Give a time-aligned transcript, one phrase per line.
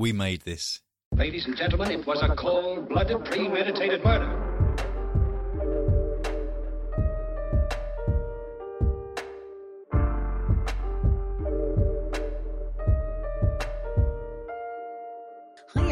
[0.00, 0.80] We made this.
[1.14, 4.39] Ladies and gentlemen, it was a cold blooded, premeditated murder.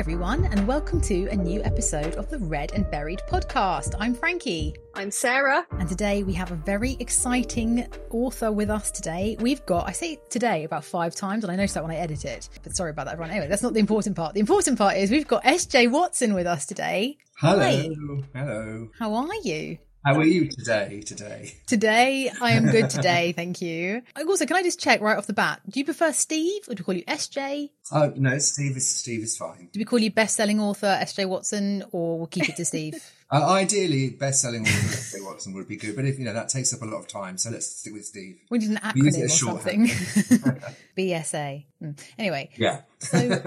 [0.08, 3.94] Everyone, and welcome to a new episode of the Read and Buried podcast.
[4.00, 5.66] I'm Frankie, I'm Sarah.
[5.72, 9.36] and today we have a very exciting author with us today.
[9.38, 12.24] We've got, I say today about five times, and I noticed that when I edit
[12.24, 13.32] it, but sorry about that, everyone.
[13.32, 14.32] Anyway, that's not the important part.
[14.32, 17.18] The important part is we've got SJ Watson with us today.
[17.36, 17.58] Hello.
[17.58, 17.90] Hi.
[18.34, 18.88] Hello.
[18.98, 19.76] How are you?
[20.08, 21.02] How are you today?
[21.04, 21.52] Today.
[21.66, 24.00] Today, I am good today, thank you.
[24.26, 25.60] Also, can I just check right off the bat?
[25.68, 27.68] Do you prefer Steve, or do we call you SJ?
[27.92, 29.68] Oh no, Steve is Steve is fine.
[29.70, 32.94] Do we call you best-selling author SJ Watson, or we'll keep it to Steve?
[33.30, 36.72] Uh, ideally, best-selling author Jay Watson would be good, but if you know that takes
[36.72, 38.38] up a lot of time, so let's stick with Steve.
[38.48, 39.86] We need an acronym or something.
[40.96, 41.66] BSA.
[41.82, 42.00] Mm.
[42.18, 42.80] Anyway, Yeah.
[43.00, 43.42] so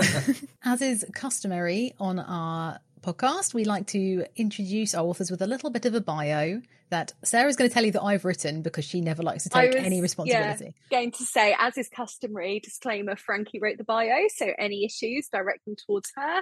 [0.63, 5.69] as is customary on our podcast, we like to introduce our authors with a little
[5.69, 9.01] bit of a bio that Sarah's going to tell you that I've written because she
[9.01, 10.75] never likes to take was, any responsibility.
[10.91, 15.27] Yeah, going to say, as is customary, disclaimer: Frankie wrote the bio, so any issues
[15.31, 16.41] direct them towards her.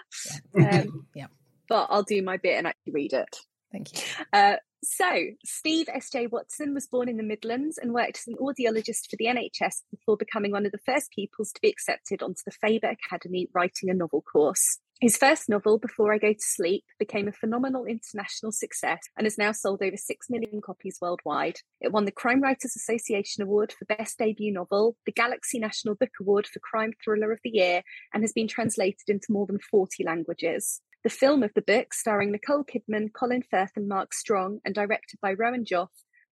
[0.57, 1.27] Um, Yeah.
[1.67, 3.37] But I'll do my bit and actually read it.
[3.71, 4.25] Thank you.
[4.33, 5.09] Uh, so,
[5.43, 6.27] Steve S.J.
[6.27, 10.17] Watson was born in the Midlands and worked as an audiologist for the NHS before
[10.17, 13.93] becoming one of the first pupils to be accepted onto the Faber Academy writing a
[13.93, 14.79] novel course.
[15.01, 19.37] His first novel, Before I Go to Sleep, became a phenomenal international success and has
[19.37, 21.61] now sold over 6 million copies worldwide.
[21.79, 26.09] It won the Crime Writers Association Award for Best Debut Novel, the Galaxy National Book
[26.19, 27.81] Award for Crime Thriller of the Year,
[28.13, 30.81] and has been translated into more than 40 languages.
[31.05, 35.17] The film of the book, starring Nicole Kidman, Colin Firth, and Mark Strong, and directed
[35.21, 35.87] by Rowan Joffé,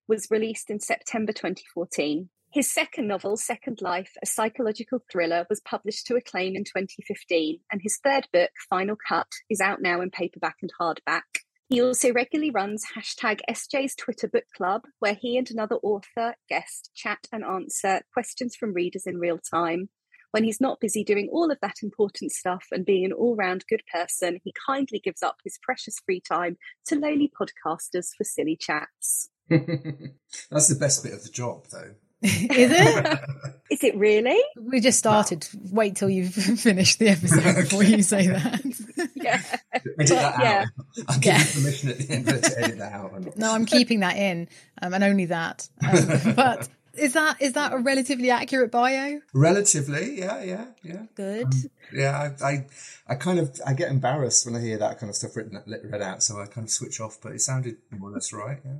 [0.06, 2.28] was released in September 2014.
[2.50, 7.82] His second novel, Second Life, a psychological thriller, was published to acclaim in 2015, and
[7.82, 11.42] his third book, Final Cut, is out now in paperback and hardback.
[11.68, 16.90] He also regularly runs hashtag SJ's Twitter Book Club, where he and another author, guest,
[16.94, 19.90] chat and answer questions from readers in real time.
[20.30, 23.64] When he's not busy doing all of that important stuff and being an all round
[23.68, 26.56] good person, he kindly gives up his precious free time
[26.86, 29.28] to lowly podcasters for silly chats.
[29.48, 31.94] That's the best bit of the job, though.
[32.22, 33.20] Is it?
[33.70, 34.40] Is it really?
[34.58, 35.46] we just started.
[35.70, 38.60] Wait till you've finished the episode before you say that.
[39.14, 39.42] Yeah.
[39.72, 40.64] Edit that yeah.
[40.64, 40.66] out.
[41.08, 41.38] I'll give Yeah.
[41.38, 43.36] you permission at the end of it to edit that out.
[43.36, 44.48] No, I'm keeping that in,
[44.80, 45.68] um, and only that.
[45.86, 49.20] Um, but is that is that a relatively accurate bio?
[49.34, 51.02] Relatively, yeah, yeah, yeah.
[51.16, 51.52] Good.
[51.92, 52.66] Yeah, I, I,
[53.08, 56.02] I kind of, I get embarrassed when I hear that kind of stuff written, read
[56.02, 57.18] out, so I kind of switch off.
[57.20, 58.58] But it sounded more or less right.
[58.64, 58.72] Yeah.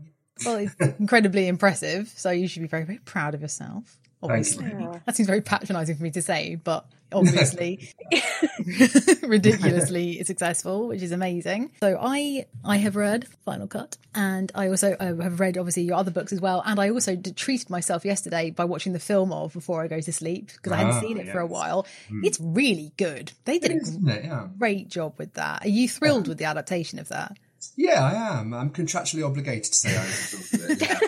[0.44, 2.08] Well, it's incredibly impressive.
[2.16, 3.96] So you should be very, very proud of yourself.
[4.22, 5.00] Obviously, you.
[5.06, 7.88] that seems very patronising for me to say, but obviously,
[9.22, 11.70] ridiculously successful, which is amazing.
[11.80, 15.96] So I, I have read Final Cut, and I also uh, have read obviously your
[15.96, 16.62] other books as well.
[16.66, 20.12] And I also treated myself yesterday by watching the film of Before I Go to
[20.12, 21.50] Sleep because I hadn't Ah, seen it for a yes.
[21.52, 21.86] while.
[22.22, 23.32] It's really good.
[23.44, 24.24] They did a Isn't it?
[24.24, 24.48] Yeah.
[24.58, 25.64] great job with that.
[25.64, 27.36] Are you thrilled with the adaptation of that?
[27.76, 28.54] Yeah, I am.
[28.54, 30.70] I'm contractually obligated to say I am.
[30.70, 31.00] it, yeah.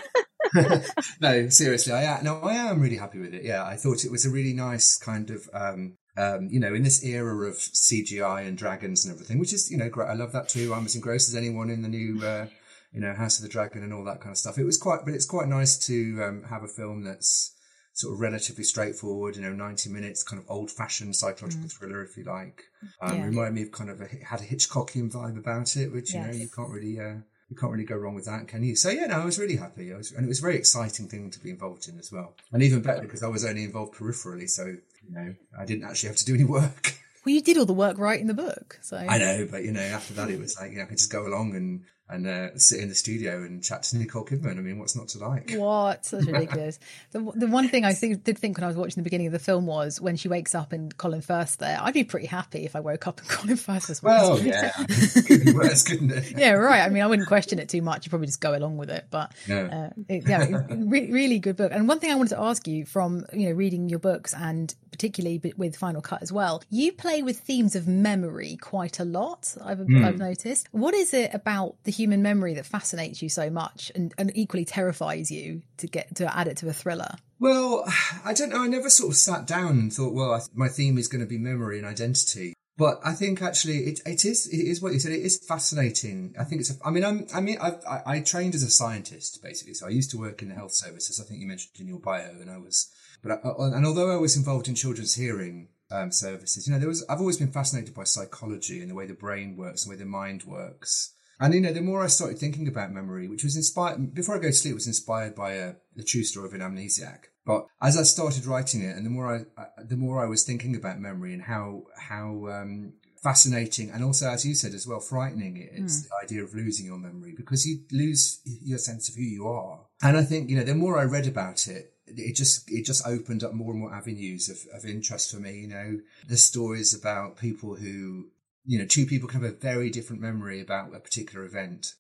[1.21, 2.25] no, seriously, I am.
[2.25, 3.45] No, I am really happy with it.
[3.45, 6.83] Yeah, I thought it was a really nice kind of, um, um, you know, in
[6.83, 10.09] this era of CGI and dragons and everything, which is, you know, great.
[10.09, 10.75] I love that too.
[10.75, 12.47] I'm as engrossed as anyone in the new, uh,
[12.93, 14.59] you know, House of the Dragon and all that kind of stuff.
[14.59, 17.55] It was quite, but it's quite nice to um, have a film that's
[18.01, 19.37] sort of relatively straightforward.
[19.37, 22.65] You know, 90 minutes, kind of old-fashioned psychological thriller, if you like.
[23.01, 23.25] Um, Yeah.
[23.27, 26.33] Reminded me of kind of a had a Hitchcockian vibe about it, which you know
[26.33, 26.99] you can't really.
[27.01, 27.17] Uh,
[27.51, 28.77] you can't really go wrong with that, can you?
[28.77, 29.93] So yeah, no, I was really happy.
[29.93, 32.35] I was, and it was a very exciting thing to be involved in as well.
[32.53, 36.11] And even better because I was only involved peripherally, so you know, I didn't actually
[36.11, 36.95] have to do any work.
[37.27, 39.73] Well, you did all the work right in the book, so I know, but you
[39.73, 41.83] know, after that, it was like you know, I could just go along and
[42.13, 44.59] and uh, sit in the studio and chat to Nicole Kidman.
[44.59, 45.53] I mean, what's not to like?
[45.53, 46.03] What?
[46.11, 46.79] That's ridiculous.
[47.13, 49.39] the, the one thing I did think when I was watching the beginning of the
[49.39, 52.75] film was when she wakes up and Colin Firth there, I'd be pretty happy if
[52.77, 54.49] I woke up and Colin Firth was Well, watching.
[54.49, 54.71] yeah,
[55.27, 56.33] could be worse, couldn't it?
[56.37, 56.81] yeah, right.
[56.83, 58.05] I mean, I wouldn't question it too much.
[58.07, 59.07] You'd probably just go along with it.
[59.11, 59.65] But No.
[59.67, 61.73] uh, it, yeah, re- really good book.
[61.73, 64.75] And one thing I wanted to ask you from you know reading your books and
[64.91, 69.55] particularly with Final Cut as well, you play with themes of memory quite a lot.
[69.65, 70.69] I've I've noticed.
[70.73, 74.65] What is it about the human memory that fascinates you so much and, and equally
[74.65, 77.17] terrifies you to get to add it to a thriller?
[77.39, 77.85] Well,
[78.25, 78.63] I don't know.
[78.63, 81.39] I never sort of sat down and thought, well, my theme is going to be
[81.39, 82.55] memory and identity.
[82.77, 85.13] But I think actually it, it is it is what you said.
[85.13, 86.35] It is fascinating.
[86.39, 86.71] I think it's.
[86.71, 89.75] A, I mean, I'm, I mean, I've, I I trained as a scientist basically.
[89.75, 91.21] So I used to work in the health services.
[91.21, 92.91] I think you mentioned in your bio, and I was.
[93.23, 93.39] But I,
[93.77, 96.67] and although I was involved in children's hearing um, services.
[96.67, 99.57] You know, there was I've always been fascinated by psychology and the way the brain
[99.57, 101.13] works and the way the mind works.
[101.41, 104.41] And you know, the more I started thinking about memory, which was inspired before I
[104.41, 107.25] go to sleep, was inspired by a, the true story of an amnesiac.
[107.47, 110.77] But as I started writing it, and the more I, the more I was thinking
[110.77, 112.93] about memory and how how um,
[113.23, 116.09] fascinating and also, as you said as well, frightening it is mm.
[116.09, 119.81] the idea of losing your memory because you lose your sense of who you are.
[120.03, 123.07] And I think you know, the more I read about it, it just it just
[123.07, 125.61] opened up more and more avenues of, of interest for me.
[125.61, 128.27] You know, the stories about people who
[128.71, 131.95] you know, two people can have a very different memory about a particular event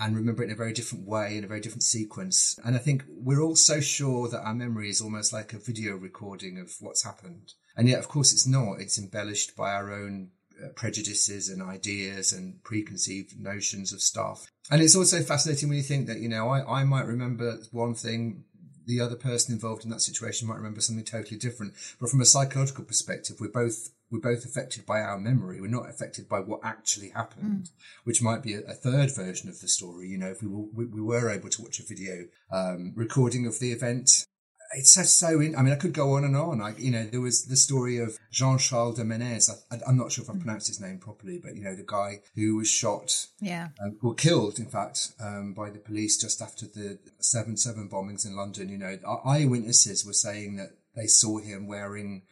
[0.00, 2.58] and remember it in a very different way in a very different sequence.
[2.64, 5.94] And I think we're all so sure that our memory is almost like a video
[5.94, 7.52] recording of what's happened.
[7.76, 8.80] And yet, of course, it's not.
[8.80, 10.30] It's embellished by our own
[10.60, 14.46] uh, prejudices and ideas and preconceived notions of stuff.
[14.68, 17.94] And it's also fascinating when you think that, you know, I, I might remember one
[17.94, 18.42] thing,
[18.84, 21.74] the other person involved in that situation might remember something totally different.
[22.00, 25.60] But from a psychological perspective, we're both we're both affected by our memory.
[25.60, 27.70] We're not affected by what actually happened, mm.
[28.04, 30.08] which might be a, a, third version of the story.
[30.08, 33.46] You know, if we were, we, we were able to watch a video um, recording
[33.46, 34.26] of the event,
[34.74, 36.60] it's just so in, I mean, I could go on and on.
[36.60, 39.50] I, you know, there was the story of Jean Charles de Menez.
[39.70, 40.40] I, am not sure if I mm.
[40.40, 44.14] pronounced his name properly, but you know, the guy who was shot, yeah, um, or
[44.14, 48.68] killed, in fact, um, by the police just after the seven seven bombings in London.
[48.68, 52.22] You know, eyewitnesses were saying that they saw him wearing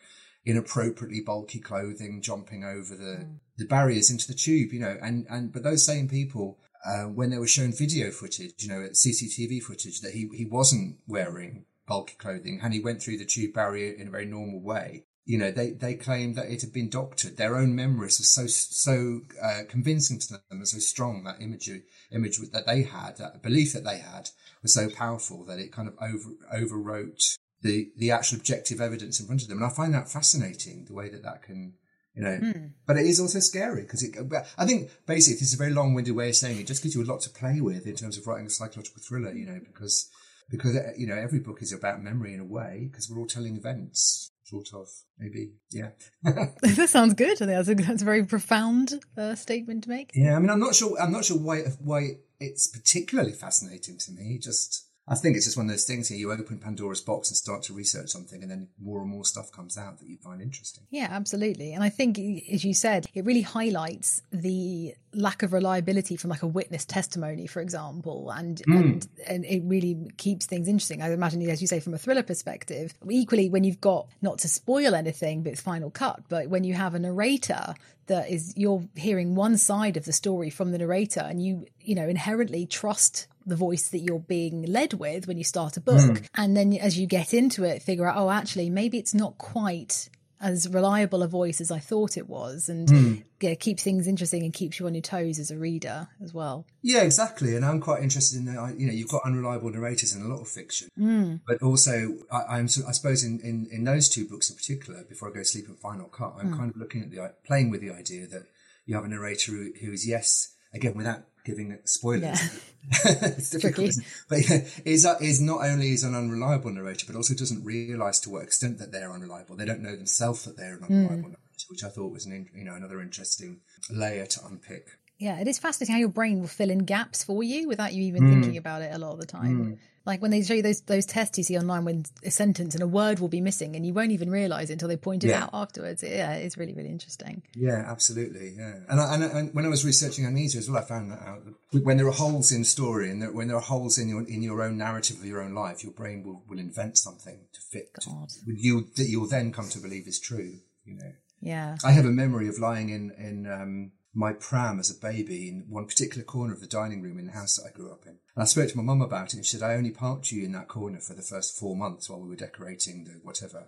[0.45, 3.39] inappropriately bulky clothing, jumping over the, mm.
[3.57, 7.31] the barriers into the tube, you know, and, and, but those same people, uh, when
[7.31, 12.15] they were shown video footage, you know, CCTV footage that he, he wasn't wearing bulky
[12.17, 15.05] clothing and he went through the tube barrier in a very normal way.
[15.27, 17.39] You know, they, they claimed that it had been doctored.
[17.39, 21.85] Their own memories were so, so, uh, convincing to them and so strong that imagery,
[22.13, 24.29] image that they had, that belief that they had
[24.61, 29.27] was so powerful that it kind of over, overwrote the the actual objective evidence in
[29.27, 29.59] front of them.
[29.59, 31.73] And I find that fascinating, the way that that can,
[32.15, 32.71] you know, mm.
[32.87, 34.17] but it is also scary because it,
[34.57, 36.95] I think basically this is a very long winded way of saying it just gives
[36.95, 39.59] you a lot to play with in terms of writing a psychological thriller, you know,
[39.67, 40.11] because,
[40.51, 43.57] because, you know, every book is about memory in a way because we're all telling
[43.57, 44.89] events sort of
[45.19, 45.89] maybe yeah
[46.23, 50.11] that sounds good i think that's a, that's a very profound uh, statement to make
[50.15, 54.13] yeah i mean i'm not sure i'm not sure why why it's particularly fascinating to
[54.13, 56.17] me just I think it's just one of those things here.
[56.17, 59.53] You open Pandora's box and start to research something, and then more and more stuff
[59.53, 60.85] comes out that you find interesting.
[60.91, 61.75] Yeah, absolutely.
[61.75, 66.43] And I think, as you said, it really highlights the lack of reliability from like
[66.43, 68.77] a witness testimony, for example, and mm.
[68.77, 71.03] and and it really keeps things interesting.
[71.03, 72.95] I imagine, as you say, from a thriller perspective.
[73.11, 76.73] Equally, when you've got not to spoil anything, but it's final cut, but when you
[76.75, 77.75] have a narrator
[78.07, 81.95] that is you're hearing one side of the story from the narrator, and you you
[81.95, 86.01] know inherently trust the voice that you're being led with when you start a book.
[86.01, 86.27] Mm.
[86.35, 90.09] And then as you get into it, figure out, oh, actually, maybe it's not quite
[90.45, 93.25] as reliable a voice as I thought it was, and mm.
[93.41, 96.67] yeah, keeps things interesting and keeps you on your toes as a reader as well.
[96.83, 97.57] Yeah, exactly.
[97.57, 98.79] And I'm quite interested in that.
[98.79, 101.41] You know, you've got unreliable narrators in a lot of fiction, mm.
[101.47, 105.31] but also I, am I suppose in, in in those two books in particular, before
[105.31, 106.59] I go to sleep and Final Cut, I'm mm.
[106.59, 108.47] kind of looking at the playing with the idea that
[108.85, 112.23] you have a narrator who, who is yes, again without giving spoilers.
[112.23, 112.49] Yeah.
[113.05, 113.93] it's difficult,
[114.29, 118.31] but yeah, is is not only is an unreliable narrator, but also doesn't realise to
[118.31, 119.57] what extent that they're unreliable.
[119.57, 121.23] They don't know themselves that they're an unreliable mm.
[121.23, 121.39] narrator,
[121.71, 123.61] which I thought was an you know another interesting
[123.91, 124.89] layer to unpick.
[125.19, 128.03] Yeah, it is fascinating how your brain will fill in gaps for you without you
[128.03, 128.33] even mm.
[128.33, 129.77] thinking about it a lot of the time.
[129.77, 129.79] Mm.
[130.07, 132.83] Like when they show you those those tests you see online when a sentence and
[132.83, 135.29] a word will be missing and you won't even realize it until they point it
[135.29, 135.45] yeah.
[135.45, 136.03] out afterwards.
[136.03, 137.43] Yeah, it's really really interesting.
[137.55, 138.55] Yeah, absolutely.
[138.57, 141.23] Yeah, and, I, and, and when I was researching amnesia as well, I found that
[141.23, 141.43] out.
[141.73, 144.43] When there are holes in story and there, when there are holes in your in
[144.43, 147.89] your own narrative of your own life, your brain will, will invent something to fit
[148.03, 150.59] to, you that you'll then come to believe is true.
[150.85, 151.13] You know.
[151.41, 151.77] Yeah.
[151.85, 155.67] I have a memory of lying in in um, my pram as a baby in
[155.69, 158.19] one particular corner of the dining room in the house that I grew up in.
[158.35, 160.45] And I spoke to my mum about it and she said, I only parked you
[160.45, 163.67] in that corner for the first four months while we were decorating the whatever.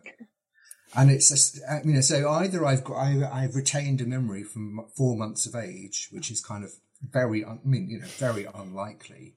[0.94, 4.86] And it's just, you know, so either I've got, I, have retained a memory from
[4.96, 6.70] four months of age, which is kind of
[7.02, 9.34] very, I mean, you know, very unlikely.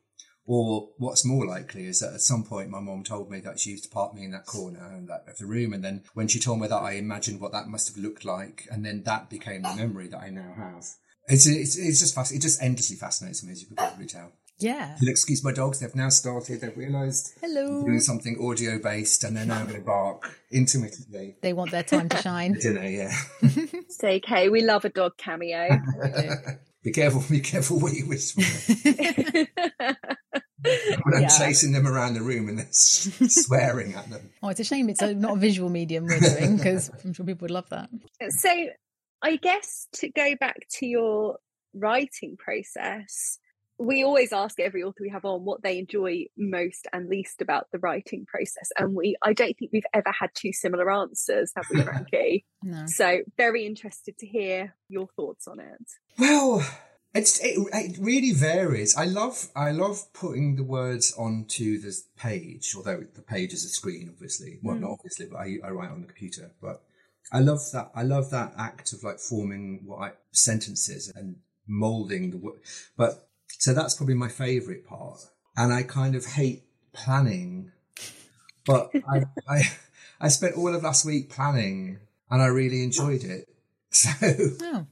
[0.51, 3.69] Or what's more likely is that at some point my mom told me that she
[3.69, 5.73] used to park me in that corner and that of the room.
[5.73, 8.67] And then when she told me that, I imagined what that must have looked like.
[8.71, 10.87] And then that became the memory that I now have.
[11.27, 12.39] It's, it's, it's just fascinating.
[12.39, 14.31] It just endlessly fascinates me, as you could probably tell.
[14.57, 14.97] Yeah.
[14.99, 15.81] You'll excuse my dogs.
[15.81, 16.61] They've now started.
[16.61, 17.83] They've realised Hello.
[17.85, 21.35] doing something audio based, and they're now going to bark intermittently.
[21.43, 22.53] They want their time to shine.
[22.53, 23.11] Dinner, yeah.
[23.89, 24.49] Say, okay.
[24.49, 25.79] We love a dog cameo.
[26.83, 27.23] be careful.
[27.29, 29.45] Be careful what you wish for.
[31.03, 31.37] when I'm Yeah.
[31.37, 34.29] chasing them around the room and they're swearing at them.
[34.43, 37.25] Oh, it's a shame it's a, not a visual medium we're doing because I'm sure
[37.25, 37.89] people would love that.
[38.29, 38.49] So,
[39.21, 41.37] I guess to go back to your
[41.73, 43.37] writing process,
[43.77, 47.67] we always ask every author we have on what they enjoy most and least about
[47.71, 51.65] the writing process, and we I don't think we've ever had two similar answers, have
[51.71, 52.45] we, Frankie?
[52.63, 52.83] No.
[52.87, 55.85] so, very interested to hear your thoughts on it.
[56.17, 56.65] Well,
[57.13, 58.95] it's it, it really varies.
[58.95, 63.69] I love I love putting the words onto the page, although the page is a
[63.69, 64.59] screen, obviously.
[64.61, 64.81] Well, mm.
[64.81, 66.51] not obviously, but I, I write on the computer.
[66.61, 66.83] But
[67.31, 67.91] I love that.
[67.95, 71.37] I love that act of like forming what I, sentences and
[71.67, 72.59] molding the word.
[72.95, 75.19] But so that's probably my favorite part,
[75.57, 76.63] and I kind of hate
[76.93, 77.71] planning.
[78.65, 79.63] But I I
[80.21, 81.97] I spent all of last week planning,
[82.29, 83.45] and I really enjoyed it.
[83.91, 84.11] So.
[84.21, 84.85] Oh,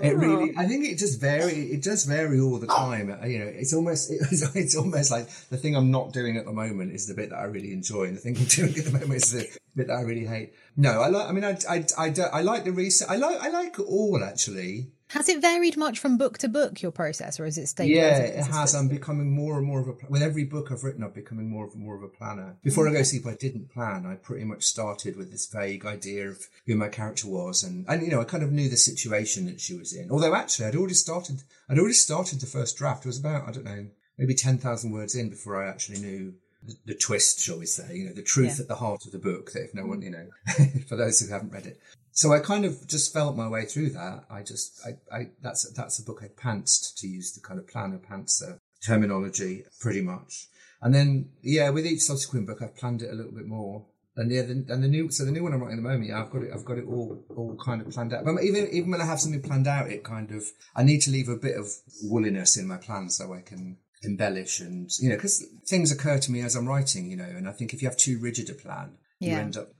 [0.00, 1.70] It really, I think it just vary.
[1.72, 3.10] It does vary all the time.
[3.10, 6.44] Uh, You know, it's almost, it's, it's almost like the thing I'm not doing at
[6.44, 8.84] the moment is the bit that I really enjoy, and the thing I'm doing at
[8.84, 10.52] the moment is the bit that I really hate.
[10.76, 11.28] No, I like.
[11.28, 13.08] I mean, I, I, I, I like the research.
[13.08, 14.90] I like, I like it all actually.
[15.14, 17.90] Has it varied much from book to book your process, or is it stayed?
[17.90, 18.74] Yeah, it has.
[18.74, 19.94] I'm becoming more and more of a.
[20.08, 22.56] With every book I've written, I'm becoming more and more of a planner.
[22.64, 24.06] Before I go to sleep, I didn't plan.
[24.06, 28.02] I pretty much started with this vague idea of who my character was, and and
[28.02, 30.10] you know, I kind of knew the situation that she was in.
[30.10, 31.44] Although actually, I'd already started.
[31.68, 33.04] I'd already started the first draft.
[33.04, 33.86] It was about I don't know,
[34.18, 36.34] maybe ten thousand words in before I actually knew.
[36.66, 38.62] The, the twist, shall we say, you know, the truth Yeah.
[38.62, 39.52] at the heart of the book.
[39.52, 40.04] That if no one, mm.
[40.04, 41.78] you know, for those who haven't read it,
[42.14, 44.24] so I kind of just felt my way through that.
[44.30, 47.66] I just, I, I, that's, that's a book I pantsed to use the kind of
[47.66, 50.46] planner pantser terminology pretty much.
[50.80, 53.86] And then, yeah, with each subsequent book, I've planned it a little bit more.
[54.16, 56.08] And yeah, the, and the new, so the new one I'm writing at the moment,
[56.08, 58.24] yeah, I've got it, I've got it all, all kind of planned out.
[58.24, 60.44] But even, even when I have something planned out, it kind of,
[60.76, 61.66] I need to leave a bit of
[62.04, 66.30] wooliness in my plan so I can embellish and, you know, because things occur to
[66.30, 68.54] me as I'm writing, you know, and I think if you have too rigid a
[68.54, 68.98] plan,
[69.30, 69.72] you end up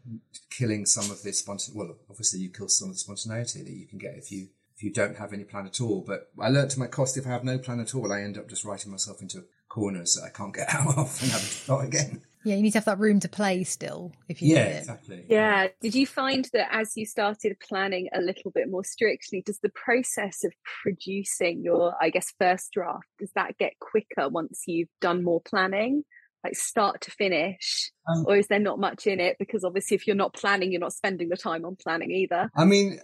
[0.50, 1.74] killing some of this spontan.
[1.74, 4.82] Well, obviously you kill some of the spontaneity that you can get if you if
[4.82, 6.02] you don't have any plan at all.
[6.06, 8.38] But I learnt to my cost if I have no plan at all, I end
[8.38, 11.54] up just writing myself into corners that I can't get out of and having to
[11.54, 12.22] start again.
[12.44, 14.12] Yeah, you need to have that room to play still.
[14.28, 15.24] If you Yeah, exactly.
[15.28, 15.68] Yeah.
[15.80, 19.70] Did you find that as you started planning a little bit more strictly, does the
[19.70, 25.24] process of producing your, I guess, first draft, does that get quicker once you've done
[25.24, 26.04] more planning?
[26.44, 27.90] Like start to finish?
[28.06, 29.36] Um, or is there not much in it?
[29.38, 32.50] Because obviously, if you're not planning, you're not spending the time on planning either.
[32.54, 33.00] I mean,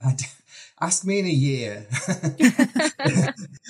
[0.80, 1.86] ask me in a year.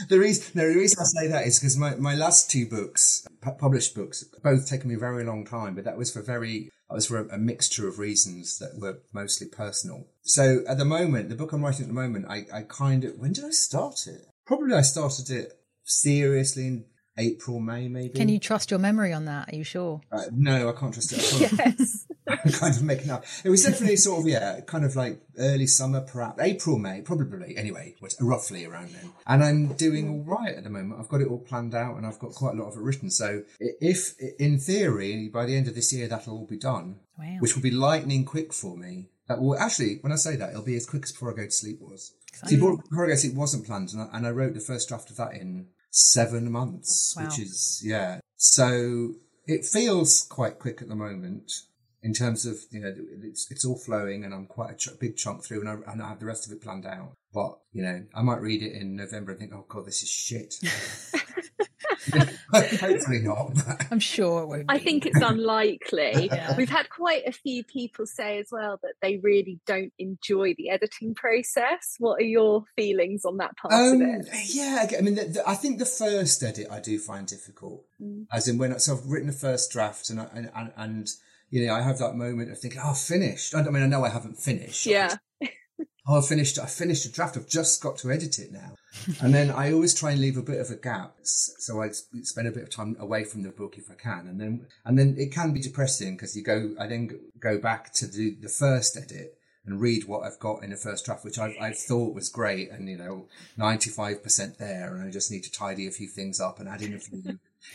[0.09, 3.27] the reason, no, the reason I say that is because my, my last two books,
[3.41, 6.71] pu- published books, both taken me a very long time, but that was for very,
[6.89, 10.07] that was for a, a mixture of reasons that were mostly personal.
[10.23, 13.19] So at the moment, the book I'm writing at the moment, I, I kind of,
[13.19, 14.23] when did I start it?
[14.47, 15.53] Probably I started it
[15.85, 16.85] seriously in
[17.19, 18.15] April, May, maybe.
[18.15, 19.53] Can you trust your memory on that?
[19.53, 20.01] Are you sure?
[20.13, 21.41] Uh, no, I can't trust it.
[21.67, 22.07] Yes.
[22.29, 23.25] I'm kind of making up.
[23.43, 27.57] It was definitely sort of yeah, kind of like early summer, perhaps April, May, probably.
[27.57, 29.11] Anyway, roughly around then.
[29.27, 31.01] And I'm doing all right at the moment.
[31.01, 33.11] I've got it all planned out, and I've got quite a lot of it written.
[33.11, 37.37] So if, in theory, by the end of this year, that'll all be done, Wow.
[37.41, 39.09] which will be lightning quick for me.
[39.27, 41.45] That will actually, when I say that, it'll be as quick as before I go
[41.45, 42.13] to sleep was.
[42.47, 44.61] See, before, before I go to sleep wasn't planned, and I, and I wrote the
[44.61, 47.25] first draft of that in seven months, Wow.
[47.25, 48.21] which is yeah.
[48.37, 49.15] So
[49.47, 51.51] it feels quite quick at the moment
[52.03, 55.17] in terms of you know it's it's all flowing and I'm quite a ch- big
[55.17, 57.13] chunk through and I, and I have the rest of it planned out.
[57.33, 60.09] But you know I might read it in November and think oh god this is
[60.11, 60.55] shit.
[62.53, 63.53] Hopefully not.
[63.91, 64.65] I'm sure it won't.
[64.69, 64.85] I be.
[64.85, 66.29] think it's unlikely.
[66.39, 66.57] Yeah.
[66.57, 70.71] We've had quite a few people say as well that they really don't enjoy the
[70.71, 71.97] editing process.
[71.99, 74.29] What are your feelings on that part Um, of it?
[74.53, 78.27] yeah, I mean, the, the, I think the first edit I do find difficult, Mm.
[78.33, 81.09] as in when I, so I've written the first draft and I, and, and, and
[81.51, 83.55] you know I have that moment of thinking, oh, I've finished.
[83.55, 84.87] I, mean, I know I haven't finished.
[84.87, 85.17] Yeah.
[86.07, 86.59] Oh, I finished.
[86.59, 87.37] I finished a draft.
[87.37, 88.75] I've just got to edit it now,
[89.23, 92.49] and then I always try and leave a bit of a gap, so I spend
[92.49, 95.15] a bit of time away from the book if I can, and then and then
[95.19, 96.75] it can be depressing because you go.
[96.79, 100.71] I then go back to the the first edit and read what I've got in
[100.71, 103.27] the first draft, which I I thought was great, and you know,
[103.57, 106.69] ninety five percent there, and I just need to tidy a few things up and
[106.69, 107.23] add in a few.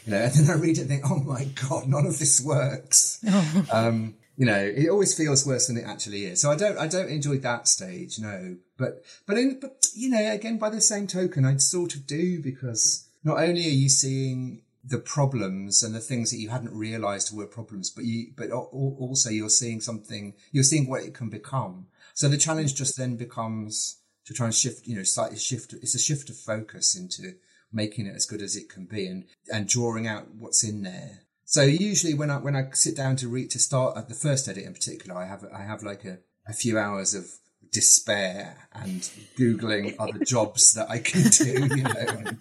[0.06, 2.42] You know, and then I read it and think, oh my God, none of this
[2.42, 3.24] works
[3.72, 6.42] um, you know, it always feels worse than it actually is.
[6.42, 8.58] So I don't, I don't enjoy that stage, no.
[8.78, 12.42] But, but, in, but you know, again, by the same token, I sort of do
[12.42, 17.36] because not only are you seeing the problems and the things that you hadn't realized
[17.36, 21.14] were problems, but you, but al- al- also you're seeing something, you're seeing what it
[21.14, 21.88] can become.
[22.14, 25.74] So the challenge just then becomes to try and shift, you know, slightly shift.
[25.74, 27.36] It's a shift of focus into
[27.72, 31.22] making it as good as it can be and, and drawing out what's in there.
[31.46, 34.48] So usually when I, when I sit down to read, to start at the first
[34.48, 37.28] edit in particular, I have, I have like a, a few hours of
[37.72, 39.02] despair and
[39.38, 42.40] Googling other jobs that I can do, you know.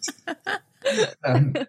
[1.25, 1.67] And, um,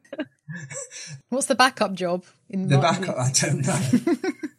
[1.29, 2.25] What's the backup job?
[2.49, 4.23] In the Martin backup, I don't know.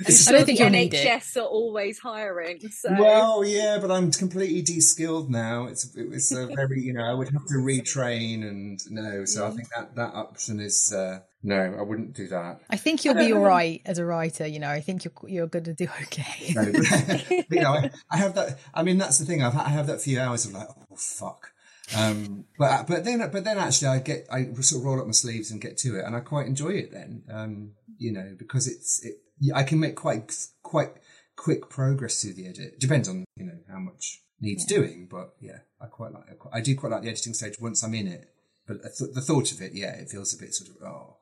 [0.00, 1.06] I don't think the you'll need it.
[1.06, 2.60] NHS are always hiring.
[2.70, 5.66] So Well, yeah, but I'm completely de-skilled now.
[5.66, 9.50] It's it's a very you know I would have to retrain and no, so I
[9.50, 12.60] think that that option is uh, no, I wouldn't do that.
[12.70, 14.46] I think you'll be all right as a writer.
[14.46, 16.52] You know, I think you're you're going to do okay.
[16.54, 16.64] No,
[17.48, 18.58] but, you know, I, I have that.
[18.72, 19.42] I mean, that's the thing.
[19.42, 21.52] I've, I have that few hours of like, oh fuck.
[21.96, 25.12] Um, but but then but then actually I get I sort of roll up my
[25.12, 27.24] sleeves and get to it, and I quite enjoy it then.
[27.30, 29.16] Um, you know, because it's it.
[29.54, 30.32] I can make quite
[30.62, 30.92] quite
[31.36, 32.78] quick progress through the edit.
[32.78, 36.24] Depends on you know how much needs doing, but yeah, I quite like.
[36.30, 38.28] I, quite, I do quite like the editing stage once I'm in it.
[38.66, 41.16] But th- the thought of it, yeah, it feels a bit sort of oh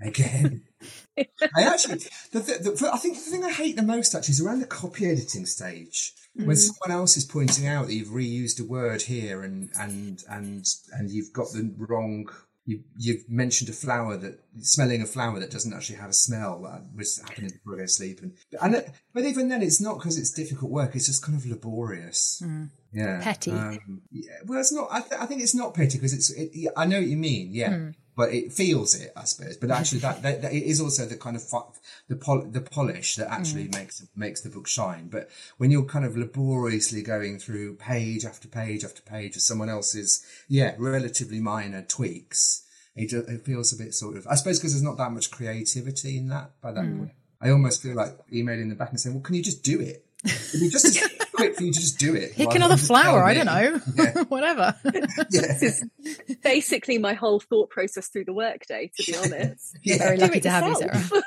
[0.00, 0.62] again.
[1.18, 1.98] I actually,
[2.32, 4.66] the, the, the, I think the thing I hate the most actually is around the
[4.66, 6.54] copy editing stage when mm-hmm.
[6.54, 11.10] someone else is pointing out that you've reused a word here and and and and
[11.10, 12.28] you've got the wrong.
[12.66, 16.64] You, you've mentioned a flower that smelling a flower that doesn't actually have a smell.
[16.64, 19.62] Uh, that was happening before I go to sleep, and and it, but even then,
[19.62, 20.94] it's not because it's difficult work.
[20.94, 22.42] It's just kind of laborious.
[22.44, 22.68] Mm.
[22.92, 23.50] Yeah, Petty.
[23.52, 24.88] Um, yeah, well, it's not.
[24.90, 26.30] I, th- I think it's not petty because it's.
[26.30, 27.48] It, I know what you mean.
[27.52, 27.94] Yeah, mm.
[28.16, 29.56] But it feels it, I suppose.
[29.56, 31.72] But actually, that, that, that it is also the kind of fu-
[32.08, 33.74] the pol- the polish that actually mm.
[33.74, 35.08] makes makes the book shine.
[35.08, 39.68] But when you're kind of laboriously going through page after page after page of someone
[39.68, 44.26] else's, yeah, relatively minor tweaks, it, it feels a bit sort of.
[44.26, 46.50] I suppose because there's not that much creativity in that.
[46.60, 46.98] By that mm.
[46.98, 49.80] point, I almost feel like emailing them back and saying, "Well, can you just do
[49.80, 50.96] it?" It'd be just as
[51.40, 52.34] quick for you to just do it.
[52.34, 53.22] Pick rather another than flower.
[53.22, 53.80] I don't know.
[53.94, 54.22] Yeah.
[54.28, 54.76] Whatever.
[55.30, 56.34] Yeah.
[56.42, 59.76] basically my whole thought process through the workday, to be honest.
[59.82, 59.98] Yeah.
[59.98, 60.74] Very lucky to have you.
[60.76, 61.22] Sarah.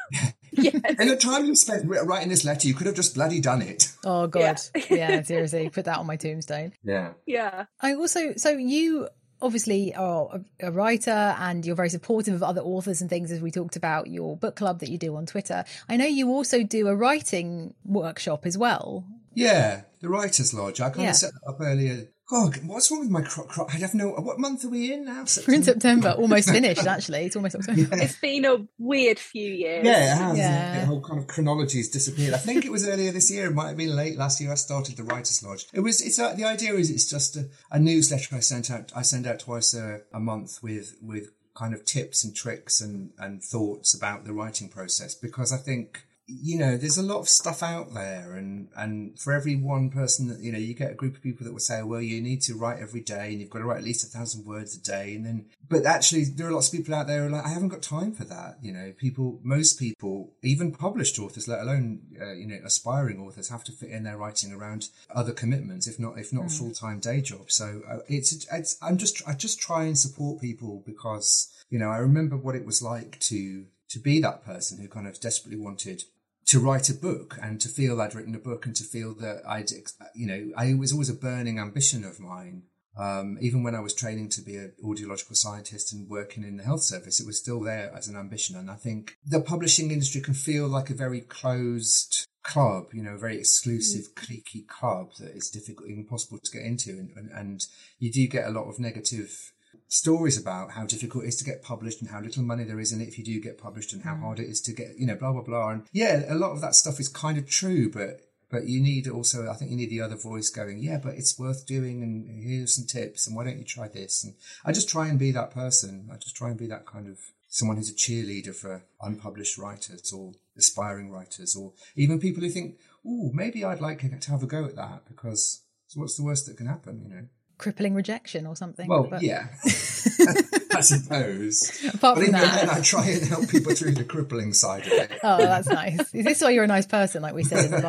[0.52, 0.96] yes.
[1.00, 3.92] And the time you spent writing this letter, you could have just bloody done it.
[4.06, 4.60] Oh god.
[4.90, 5.22] Yeah.
[5.24, 6.74] seriously, put that on my tombstone.
[6.84, 7.14] Yeah.
[7.26, 7.66] Yeah.
[7.82, 9.08] I also so you
[9.44, 13.42] obviously are a, a writer and you're very supportive of other authors and things as
[13.42, 15.66] we talked about your book club that you do on Twitter.
[15.90, 19.06] I know you also do a writing workshop as well.
[19.36, 19.82] Yeah.
[20.02, 20.82] The Writers Lodge.
[20.82, 21.10] I kind Yeah.
[21.12, 22.10] of set that up earlier.
[22.32, 23.48] Oh, what's wrong with my crop?
[23.50, 24.10] Cro- I have no.
[24.10, 25.26] What month are we in now?
[25.48, 27.26] We're in September, almost finished actually.
[27.26, 27.90] It's almost October.
[28.02, 29.86] It's been a weird few years.
[29.86, 30.38] Yeah, it has.
[30.38, 30.80] Yeah.
[30.80, 32.34] The whole kind of chronology has disappeared.
[32.34, 33.48] I think it was earlier this year.
[33.48, 34.52] It might have been late last year.
[34.52, 35.68] I started the Writers Lodge.
[35.74, 36.02] It was.
[36.02, 38.92] It's uh, the idea is it's just a, a newsletter I sent out.
[38.96, 43.12] I send out twice a, a month with with kind of tips and tricks and
[43.20, 47.28] and thoughts about the writing process because I think you know there's a lot of
[47.28, 50.96] stuff out there and and for every one person that you know you get a
[50.96, 53.50] group of people that will say well you need to write every day and you've
[53.50, 55.16] got to write at least a thousand words a day.
[55.16, 57.50] And then but actually there are lots of people out there who are like i
[57.50, 58.58] haven't got time for that.
[58.62, 63.50] You know people most people even published authors let alone uh, you know aspiring authors
[63.50, 67.00] have to fit in their writing around other commitments if not if not a full-time
[67.00, 67.52] day job.
[67.52, 71.90] So uh, it's it's i'm just i just try and support people because you know
[71.90, 75.60] i remember what it was like to to be that person who kind of desperately
[75.60, 76.04] wanted
[76.48, 79.44] to write a book and to feel I'd written a book and to feel that
[79.48, 79.70] I'd,
[80.16, 82.64] you know, I was always a burning ambition of mine.
[82.98, 86.64] Um, even when I was training to be an audiological scientist and working in the
[86.64, 88.56] health service, it was still there as an ambition.
[88.56, 93.14] And I think the publishing industry can feel like a very closed club, you know,
[93.14, 96.92] a very exclusive, cliquey club that is difficult, impossible to get into.
[96.92, 97.66] And, and, and
[98.00, 99.53] you do get a lot of negative
[99.94, 102.92] stories about how difficult it is to get published and how little money there is
[102.92, 104.22] in it if you do get published and how mm.
[104.22, 105.70] hard it is to get, you know, blah, blah, blah.
[105.70, 109.08] And yeah, a lot of that stuff is kind of true, but, but you need
[109.08, 112.44] also, I think you need the other voice going, yeah, but it's worth doing and
[112.44, 114.24] here's some tips and why don't you try this?
[114.24, 114.34] And
[114.66, 116.10] I just try and be that person.
[116.12, 120.12] I just try and be that kind of someone who's a cheerleader for unpublished writers
[120.12, 124.48] or aspiring writers or even people who think, oh, maybe I'd like to have a
[124.48, 127.28] go at that because so what's the worst that can happen, you know?
[127.64, 128.90] Crippling rejection or something.
[128.90, 131.82] Well, but yeah, I suppose.
[131.88, 134.92] Apart But from even then, I try and help people through the crippling side of
[134.92, 135.12] it.
[135.24, 136.14] Oh, that's nice.
[136.14, 137.82] Is this why you're a nice person, like we said in the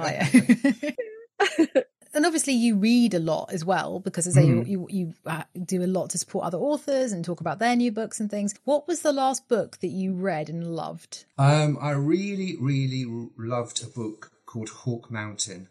[1.66, 1.84] bio?
[2.14, 5.14] and obviously, you read a lot as well because, as I say, you you, you
[5.26, 8.30] uh, do a lot to support other authors and talk about their new books and
[8.30, 8.54] things.
[8.62, 11.24] What was the last book that you read and loved?
[11.36, 13.04] Um, I really, really
[13.36, 15.68] loved a book called Hawk Mountain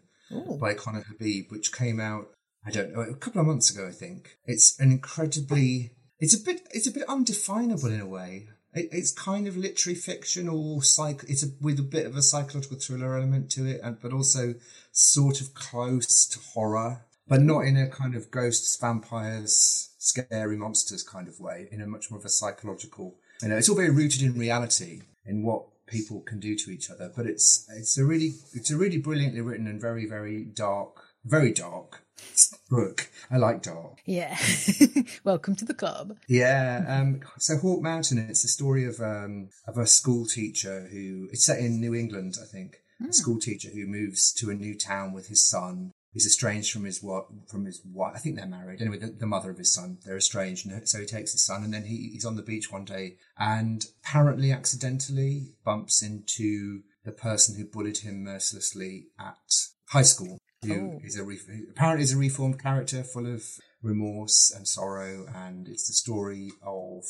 [0.60, 2.28] by Conor Habib, which came out,
[2.66, 4.38] I don't know, a couple of months ago, I think.
[4.46, 8.48] It's an incredibly, it's a bit, it's a bit undefinable in a way.
[8.72, 12.22] It, it's kind of literary fiction or psych, it's a, with a bit of a
[12.22, 14.54] psychological thriller element to it, and, but also
[14.92, 17.04] sort of close to horror.
[17.26, 21.68] but not in a kind of ghosts, vampires, scary monsters kind of way.
[21.70, 23.16] In a much more of a psychological.
[23.42, 26.90] You know, it's all very rooted in reality in what people can do to each
[26.90, 27.10] other.
[27.14, 31.52] But it's it's a really it's a really brilliantly written and very very dark, very
[31.52, 32.03] dark
[32.70, 33.10] book.
[33.30, 34.00] I like dark.
[34.06, 34.36] Yeah.
[35.24, 36.16] Welcome to the club.
[36.28, 36.84] Yeah.
[36.86, 41.44] Um, so Hawk Mountain, it's a story of um, of a school teacher who it's
[41.44, 42.78] set in New England, I think.
[43.06, 45.92] A school teacher who moves to a new town with his son.
[46.12, 48.12] He's estranged from his what from his wife.
[48.14, 48.80] I think they're married.
[48.80, 49.98] Anyway, the, the mother of his son.
[50.04, 52.70] They're estranged, and so he takes his son, and then he, he's on the beach
[52.72, 59.36] one day, and apparently accidentally bumps into the person who bullied him mercilessly at
[59.88, 60.38] high school.
[60.68, 61.38] Who is a re-
[61.70, 63.44] apparently is a reformed character, full of
[63.82, 67.04] remorse and sorrow, and it's the story of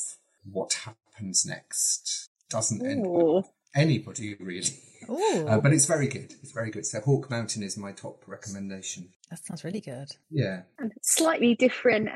[0.51, 2.29] what happens next.
[2.49, 3.53] Doesn't end well.
[3.75, 4.79] Anybody really.
[5.07, 6.33] Oh, Uh, but it's very good.
[6.41, 6.85] It's very good.
[6.85, 9.09] So Hawk Mountain is my top recommendation.
[9.29, 10.07] that sounds really good.
[10.31, 10.61] Yeah.
[10.79, 12.09] And slightly different.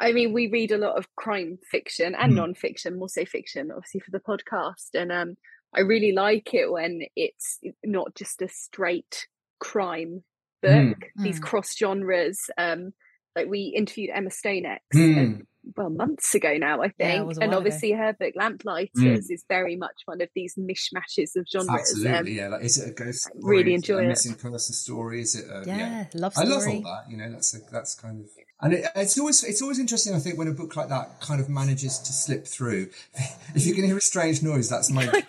[0.00, 2.36] I mean, we read a lot of crime fiction and Mm.
[2.36, 4.90] non-fiction, more so fiction, obviously for the podcast.
[4.94, 5.36] And um,
[5.74, 9.26] I really like it when it's not just a straight
[9.60, 10.24] crime
[10.64, 10.98] book.
[11.18, 11.22] Mm.
[11.24, 11.42] These Mm.
[11.42, 12.38] cross genres.
[12.58, 12.92] Um,
[13.36, 15.40] like we interviewed Emma Stonex, Mm.
[15.40, 15.44] uh,
[15.76, 17.26] well, months ago now, I think.
[17.26, 17.66] was a and while ago.
[17.66, 21.68] obviously, her book Lamplighters is very much one of these mishmashes of genres.
[21.68, 22.32] Um, Absolutely.
[22.34, 22.48] Yeah.
[22.48, 23.40] Like, is it a ghost story?
[23.42, 24.08] really Is it enjoy a it.
[24.08, 25.20] missing person story?
[25.22, 26.04] Is it a, Yeah, yeah.
[26.14, 27.04] love I love all that.
[27.10, 30.14] You know, that's a, that's kind of, and it, it's always it's always interesting.
[30.14, 32.90] I think when a book like that kind of manages to slip through.
[33.56, 35.06] If you can hear a strange noise, that's my.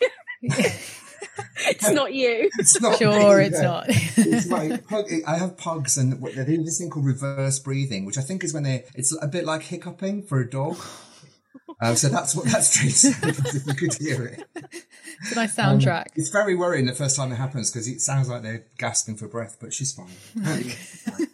[1.87, 2.49] it's not you.
[2.59, 3.67] It's not Sure, me, it's yeah.
[3.67, 3.85] not.
[3.89, 5.05] it's my pug.
[5.27, 8.43] I have pugs, and what- they do this thing called reverse breathing, which I think
[8.43, 8.85] is when they.
[8.95, 10.77] It's a bit like hiccuping for a dog.
[11.81, 14.45] Um, so that's what that strange sound is, if you could hear it.
[15.21, 16.05] It's a nice Um, soundtrack.
[16.15, 19.27] It's very worrying the first time it happens because it sounds like they're gasping for
[19.27, 20.07] breath, but she's fine.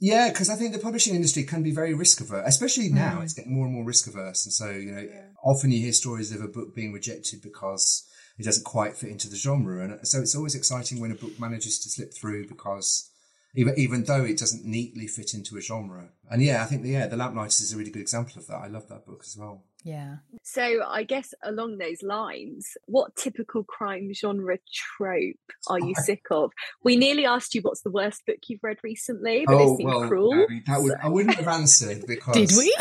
[0.00, 3.20] yeah, because I think the publishing industry can be very risk averse, especially now.
[3.22, 5.08] It's getting more and more risk averse, and so you know,
[5.42, 8.04] often you hear stories of a book being rejected because
[8.38, 11.38] it doesn't quite fit into the genre, and so it's always exciting when a book
[11.38, 13.10] manages to slip through because.
[13.54, 16.90] Even, even though it doesn't neatly fit into a genre, and yeah, I think the,
[16.90, 18.56] yeah, the Lamplighters is a really good example of that.
[18.56, 19.64] I love that book as well.
[19.82, 20.16] yeah.
[20.42, 26.52] So I guess along those lines, what typical crime genre trope are you sick of?
[26.84, 30.08] We nearly asked you what's the worst book you've read recently, but it oh, seemed
[30.08, 30.34] cruel.
[30.34, 32.76] no, that would, I wouldn't have answered because Did we?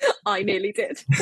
[0.26, 1.02] I nearly did.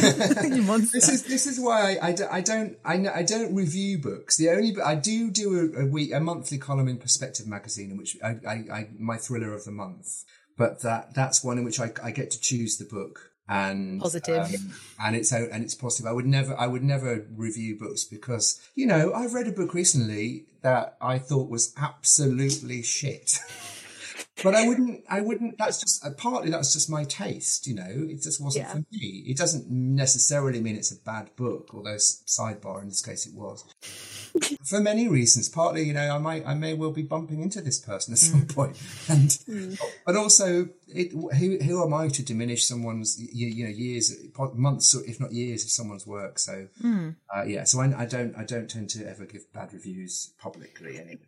[0.92, 4.36] This is this is why I, I, do, I don't I, I don't review books.
[4.36, 7.96] The only I do do a, a week a monthly column in Perspective magazine, in
[7.96, 10.24] which I, I, I my thriller of the month.
[10.56, 14.54] But that that's one in which I, I get to choose the book and Positive.
[14.54, 16.06] um, and it's out and it's positive.
[16.06, 19.74] I would never I would never review books because you know I've read a book
[19.74, 23.38] recently that I thought was absolutely shit.
[24.42, 27.86] But I wouldn't, I wouldn't, that's just, uh, partly that's just my taste, you know,
[27.88, 28.72] it just wasn't Yeah.
[28.72, 29.24] for me.
[29.26, 33.64] It doesn't necessarily mean it's a bad book, although sidebar in this case it was.
[34.64, 37.78] for many reasons, partly, you know, I might, I may well be bumping into this
[37.78, 38.76] person at some point.
[39.08, 39.38] And,
[40.04, 44.12] but also, it, who, who am I to diminish someone's, you, you know, years,
[44.54, 46.38] months, if not years of someone's work?
[46.40, 46.66] So,
[47.34, 50.98] uh, yeah, so I, I don't, I don't tend to ever give bad reviews publicly
[50.98, 51.18] anyway.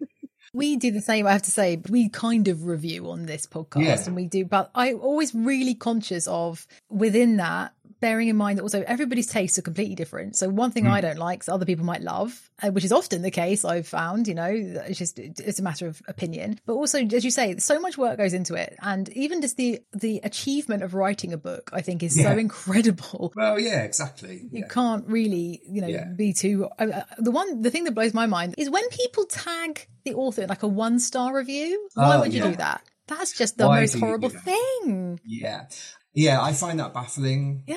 [0.53, 1.81] We do the same, I have to say.
[1.89, 4.03] We kind of review on this podcast Yeah.
[4.07, 8.63] and we do, but I'm always really conscious of within that, bearing in mind that
[8.63, 10.37] also everybody's tastes are completely different.
[10.37, 10.93] So one thing Hmm.
[10.93, 13.89] I don't like, so other people might love, uh, which is often the case I've
[13.89, 16.59] found, you know, it's just, it's a matter of opinion.
[16.67, 18.77] But also, as you say, so much work goes into it.
[18.83, 23.33] And even just the, the achievement of writing a book, I think is so incredible.
[23.37, 24.43] Well, yeah, exactly.
[24.51, 24.69] You Yeah.
[24.69, 26.05] can't really, you know, Yeah.
[26.05, 26.69] be too.
[26.79, 30.15] Uh, uh, the one, the thing that blows my mind is when people tag the
[30.15, 31.89] author in like a one star review.
[31.95, 32.51] Why Oh, would you yeah.
[32.51, 32.83] do that?
[33.09, 35.21] That's just the Why most do you do horrible thing.
[35.25, 35.67] Yeah.
[36.17, 37.63] Yeah, I find that baffling.
[37.67, 37.77] Yeah,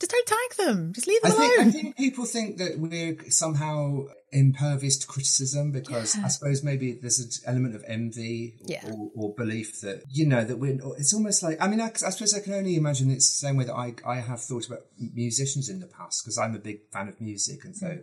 [0.00, 0.92] just don't tag them.
[0.94, 1.72] Just leave I them think, I alone.
[1.72, 7.30] think people think that we're somehow impervious to criticism because I suppose maybe there's an
[7.46, 8.90] element of envy or, Yeah.
[8.92, 12.10] or, or belief that, you know, that we're, it's almost like, I mean, I, I
[12.10, 14.80] suppose I can only imagine it's the same way that I, I have thought about
[14.98, 17.64] musicians in the past because I'm a big fan of music.
[17.64, 17.98] And so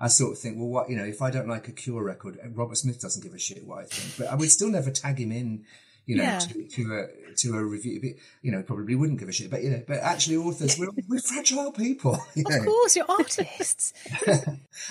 [0.00, 2.38] I sort of think, well, what, you know, if I don't like a Cure record,
[2.54, 5.18] Robert Smith doesn't give a shit what I think, but I would still never tag
[5.18, 5.64] him in.
[6.06, 6.38] You know, Yeah.
[6.38, 9.50] to, to a to a review, you know, probably wouldn't give a shit.
[9.50, 12.18] But you know, but actually, authors we're, we're fragile people.
[12.34, 12.56] You know?
[12.58, 13.92] Of course, you're artists.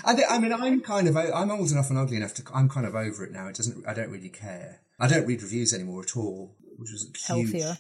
[0.05, 2.69] I, think, I mean, I'm kind of, I'm old enough and ugly enough to, I'm
[2.69, 3.47] kind of over it now.
[3.47, 4.81] It doesn't, I don't really care.
[4.99, 7.77] I don't read reviews anymore at all, which was huge, Healthier.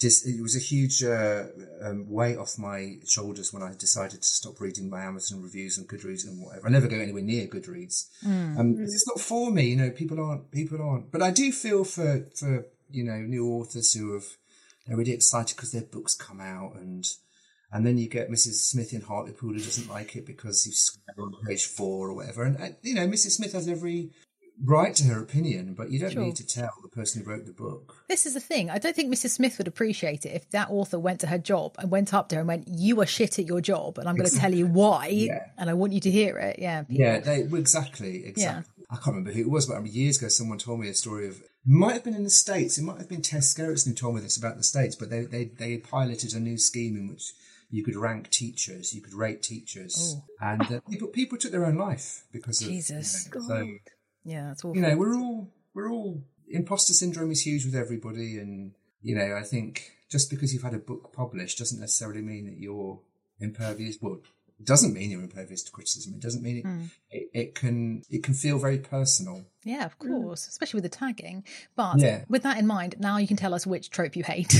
[0.00, 1.44] Just, it was a huge uh,
[1.82, 5.86] um, weight off my shoulders when I decided to stop reading my Amazon reviews and
[5.86, 6.66] Goodreads and whatever.
[6.66, 8.08] I never go anywhere near Goodreads.
[8.58, 9.90] Um, 'cause it's not for me, you know.
[9.90, 11.10] People aren't, people aren't.
[11.12, 14.24] But I do feel for for you know, new authors who have,
[14.86, 17.06] they're really excited because their books come out and,
[17.70, 18.54] and then you get Mrs.
[18.54, 22.42] Smith in Hartlepool who doesn't like it because you've squared on page four or whatever.
[22.42, 23.32] And, uh, you know, Mrs.
[23.36, 24.10] Smith has every
[24.64, 26.22] right to her opinion, but you don't Sure.
[26.22, 27.96] need to tell the person who wrote the book.
[28.08, 28.70] This is the thing.
[28.70, 29.30] I don't think Mrs.
[29.30, 32.36] Smith would appreciate it if that author went to her job and went up to
[32.36, 34.66] her and went, "You are shit at your job, and I'm going to tell you
[34.66, 35.46] why, Yeah.
[35.58, 38.84] and I want you to hear it." Yeah, Yeah, they well, exactly, exactly.
[38.90, 40.94] I can't remember who it was, but I mean, years ago, someone told me a
[40.94, 41.42] story of.
[41.66, 42.78] Might have been in the states.
[42.78, 44.96] It might have been Tess Gerritsen who told me this about the states.
[44.96, 47.34] But they they they piloted a new scheme in which
[47.70, 51.76] you could rank teachers, you could rate teachers, and uh, people people took their own
[51.76, 53.28] life because of Jesus.
[53.34, 53.68] You know, so
[54.24, 54.76] yeah, it's awful.
[54.76, 59.36] you know, we're all we're all imposter syndrome is huge with everybody, and you know,
[59.36, 63.00] I think just because you've had a book published doesn't necessarily mean that you're
[63.38, 63.96] impervious.
[64.00, 64.20] Well,
[64.58, 66.12] it doesn't mean you're impervious to criticism.
[66.14, 66.62] It doesn't mean it.
[66.66, 66.82] Hmm.
[67.10, 69.44] It, it can it can feel very personal.
[69.64, 71.44] yeah, of course, especially with the tagging.
[71.76, 72.24] But Yeah.
[72.28, 74.52] with that in mind, now you can tell us which trope you hate.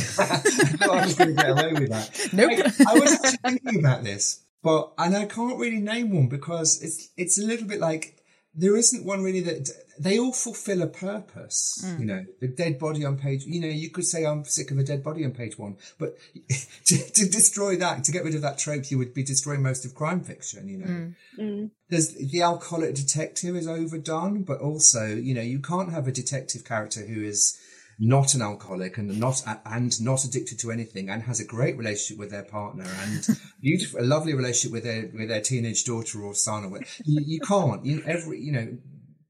[0.81, 2.11] no, I was going to get away with that.
[2.33, 2.51] Nope.
[2.87, 6.81] I, I was actually thinking about this, but and I can't really name one because
[6.83, 8.20] it's it's a little bit like
[8.55, 11.85] there isn't one really that they all fulfill a purpose.
[11.87, 12.01] Mm.
[12.01, 13.45] You know, the dead body on page.
[13.45, 16.17] You know, you could say I'm sick of a dead body on page one, but
[16.87, 19.85] to, to destroy that, to get rid of that trope, you would be destroying most
[19.85, 20.69] of crime fiction.
[20.69, 21.71] You know, Mm.
[21.89, 26.65] there's the alcoholic detective is overdone, but also, you know, you can't have a detective
[26.65, 27.57] character who is
[28.01, 32.19] not an alcoholic and not and not addicted to anything and has a great relationship
[32.19, 33.29] with their partner and
[33.61, 36.83] beautiful, a lovely relationship with their with their teenage daughter or son or what.
[37.05, 37.85] You, you can't.
[37.85, 38.79] You every you know.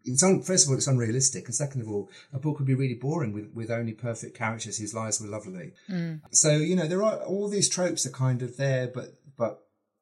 [0.02, 2.74] It's un, first of all, it's unrealistic, and second of all, a book would be
[2.74, 5.72] really boring with, with only perfect characters whose lives were lovely.
[5.90, 6.22] Mm.
[6.32, 9.19] So you know, there are all these tropes are kind of there, but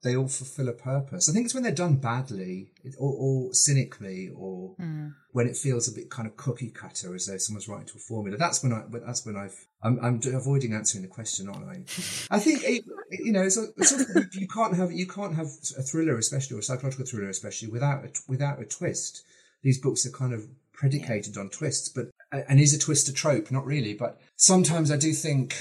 [0.03, 1.29] they all fulfill a purpose.
[1.29, 5.13] I think it's when they're done badly or, or cynically, or mm.
[5.33, 8.01] when it feels a bit kind of cookie cutter, as though someone's writing to a
[8.01, 8.39] formula.
[8.39, 8.85] That's when I.
[9.05, 9.67] That's when I've.
[9.83, 11.83] I'm, I'm avoiding answering the question, aren't I?
[12.31, 13.43] I think it, you know.
[13.43, 16.63] It's, it's sort of- you can't have you can't have a thriller, especially or a
[16.63, 19.25] psychological thriller, especially without a, without a twist.
[19.63, 23.51] These books are kind of predicated on twists, but and is a twist a trope?
[23.51, 25.57] Not really, but sometimes I do think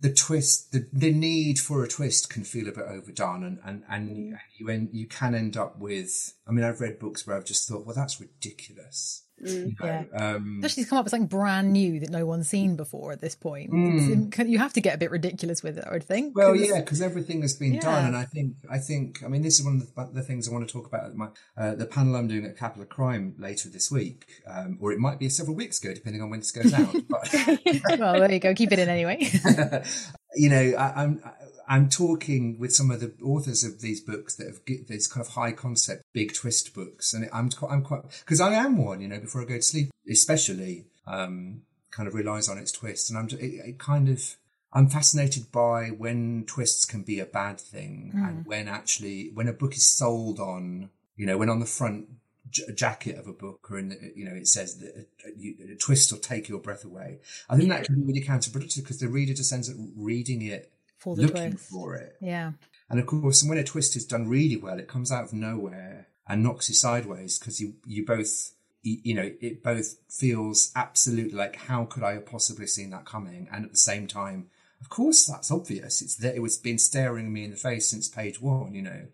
[0.00, 3.84] the twist, the, the need for a twist can feel a bit overdone, and and
[3.88, 4.38] and mm.
[4.56, 6.34] you en- you can end up with.
[6.46, 9.24] I mean, I've read books where I've just thought, well, that's ridiculous.
[9.42, 10.34] You know, Yeah.
[10.34, 13.20] um, Especially to come up with something brand new that no one's seen before at
[13.20, 13.70] this point.
[13.72, 16.36] It's- You have to get a bit ridiculous with it, I would think.
[16.36, 17.80] Well, Well, 'cause- yeah, because everything has been Yeah.
[17.80, 20.48] done, and I think, I think, I mean, this is one of the, the things
[20.48, 23.34] I want to talk about at my uh, the panel I'm doing at Capital Crime
[23.38, 26.52] later this week, um, or it might be several weeks ago, depending on when this
[26.52, 26.94] goes out.
[27.08, 27.32] But
[27.98, 28.54] well, there you go.
[28.54, 29.18] Keep it in anyway.
[30.36, 31.22] you know, I, I'm
[31.70, 35.24] I'm talking with some of the authors of these books that have get these kind
[35.24, 39.00] of high concept, big twist books, and I'm quite, I'm quite because I am one.
[39.00, 43.08] You know, before I go to sleep, especially, um, kind of relies on its twist,
[43.08, 44.36] and I'm it, it kind of.
[44.72, 49.52] I'm fascinated by when twists can be a bad thing, and when actually when a
[49.52, 52.08] book is sold on, you know, when on the front
[52.50, 55.54] j- jacket of a book or in the, you know it says that a, you,
[55.72, 57.20] a twist will take your breath away.
[57.48, 60.72] I think that can be really counterproductive because the reader just ends up reading it
[61.00, 61.70] For the looking twist.
[61.70, 62.16] for it.
[62.20, 62.52] Yeah.
[62.90, 66.08] And of course, when a twist is done really well, it comes out of nowhere
[66.28, 71.56] and knocks you sideways because you, you both, you, know, it both feels absolutely like,
[71.56, 73.48] how could I have possibly seen that coming?
[73.50, 74.48] And at the same time,
[74.80, 76.02] of course, that's obvious.
[76.02, 79.06] It's that it was been staring me in the face since page one, you know.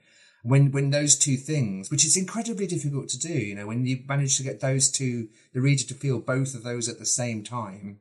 [0.42, 4.05] When, when those two things, which is incredibly difficult to do, you know, when you
[4.09, 7.42] manage to get those two, the reader to feel both of those at the same
[7.42, 7.99] time,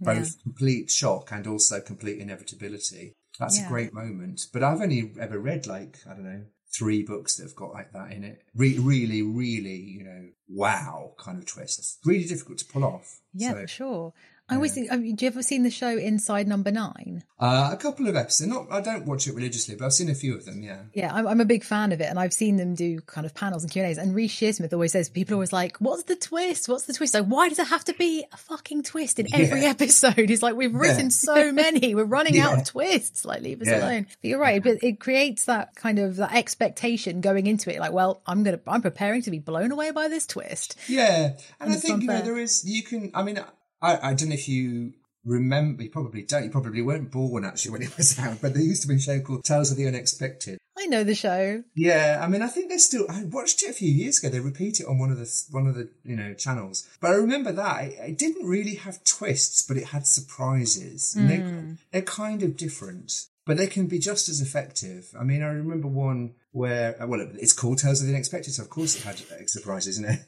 [0.00, 3.15] both complete shock and also complete inevitability.
[3.38, 3.66] That's Yeah.
[3.66, 4.46] a great moment.
[4.52, 6.44] But I've only ever read like, I don't know,
[6.76, 8.42] three books that have got like that in it.
[8.54, 11.78] Re- really, really, you know, wow kind of twist.
[11.78, 13.20] It's really difficult to pull off.
[13.32, 14.12] Yeah, So, for sure.
[14.48, 17.24] I always think, I do you ever seen the show Inside Number Nine?
[17.40, 18.48] uh, a couple of episodes.
[18.48, 20.62] Not, I don't watch it religiously, but I've seen a few of them.
[20.62, 20.82] Yeah.
[20.94, 23.34] Yeah, I'm, I'm a big fan of it, and I've seen them do kind of
[23.34, 23.98] panels and Q and A's.
[23.98, 26.68] And Reece Shearsmith always says people are always like, "What's the twist?
[26.68, 27.12] What's the twist?
[27.14, 29.70] Like, why does it have to be a fucking twist in every Yeah.
[29.70, 33.24] episode?" He's like, "We've written so many, we're running out of twists.
[33.24, 33.78] Like, leave us Yeah.
[33.80, 37.80] alone." But you're right, but it creates that kind of that expectation going into it.
[37.80, 40.76] Like, well, I'm gonna, I'm preparing to be blown away by this twist.
[40.88, 42.64] Yeah, and I it's think you know there is.
[42.64, 43.10] You can.
[43.12, 43.40] I mean,
[43.86, 44.94] I, I don't know if you
[45.24, 45.82] remember.
[45.82, 46.44] You probably don't.
[46.44, 48.38] You probably weren't born actually when it was out.
[48.40, 50.58] But there used to be a show called Tales of the Unexpected.
[50.78, 51.62] I know the show.
[51.74, 53.06] Yeah, I mean, I think they still.
[53.08, 54.28] I watched it a few years ago.
[54.28, 56.86] They repeat it on one of the one of the you know channels.
[57.00, 61.14] But I remember that it, it didn't really have twists, but it had surprises.
[61.16, 65.14] And they, they're kind of different, but they can be just as effective.
[65.18, 68.70] I mean, I remember one where well, it's called Tales of the Unexpected, so of
[68.70, 70.20] course it had uh, surprises, isn't it?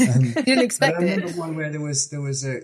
[0.00, 1.36] Um, You didn't expect but I remember it.
[1.36, 2.56] one where there was there was a,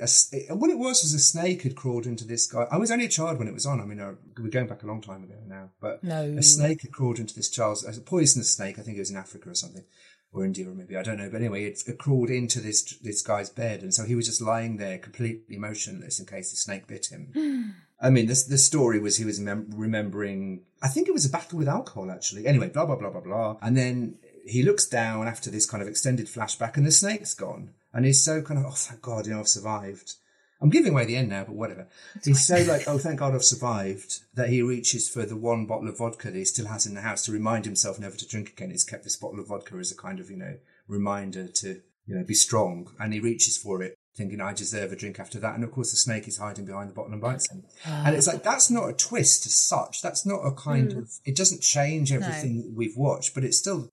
[0.50, 2.66] a what it was was a snake had crawled into this guy.
[2.70, 3.80] I was only a child when it was on.
[3.80, 3.98] I mean,
[4.38, 6.22] we're going back a long time ago now, but No.
[6.38, 8.78] a snake had crawled into this child's a poisonous snake.
[8.78, 9.84] I think it was in Africa or something,
[10.32, 11.28] or India or maybe I don't know.
[11.30, 14.40] But anyway, it, it crawled into this this guy's bed, and so he was just
[14.40, 17.74] lying there completely motionless in case the snake bit him.
[18.02, 20.62] I mean, this the story was he was mem- remembering.
[20.82, 22.46] I think it was a battle with alcohol, actually.
[22.46, 25.88] Anyway, blah blah blah blah blah, and then he looks down after this kind of
[25.88, 29.32] extended flashback, and the snake's gone, and he's so kind of, oh, thank God, you
[29.32, 30.14] know, I've survived.
[30.62, 31.88] I'm giving away the end now, but whatever.
[32.22, 35.88] He's so like, oh, thank God I've survived that he reaches for the one bottle
[35.88, 38.50] of vodka that he still has in the house to remind himself never to drink
[38.50, 38.70] again.
[38.70, 42.14] He's kept this bottle of vodka as a kind of, you know, reminder to, you
[42.14, 42.90] know, be strong.
[42.98, 45.54] And he reaches for it thinking I deserve a drink after that.
[45.54, 47.64] And of course the snake is hiding behind the bottle and bites him.
[47.86, 48.02] Ah.
[48.06, 50.02] And it's like, that's not a twist as such.
[50.02, 50.98] That's not a kind hmm.
[50.98, 53.88] of, it doesn't change everything that we've watched, but it's still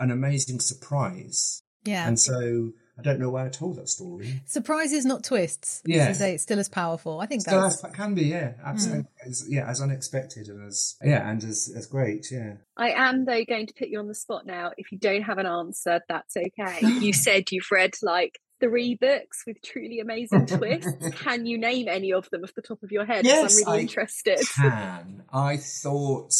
[0.00, 1.62] an amazing surprise.
[1.84, 2.06] Yeah.
[2.06, 4.42] And so I don't know why I told that story.
[4.46, 5.82] Surprises, not twists.
[5.86, 6.02] Yeah.
[6.02, 7.20] As you say, it's still as powerful.
[7.20, 9.30] I think Still that's as, that can be, yeah, absolutely, hmm.
[9.30, 12.54] as, yeah, as unexpected and as yeah, and as as great, yeah.
[12.76, 14.72] I am though going to put you on the spot now.
[14.76, 16.80] If you don't have an answer, that's okay.
[17.02, 21.08] You said you've read like three books with truly amazing twists.
[21.22, 23.24] Can you name any of them off the top of your head?
[23.24, 24.38] Yes, I'm really I interested.
[24.54, 26.30] Can I thought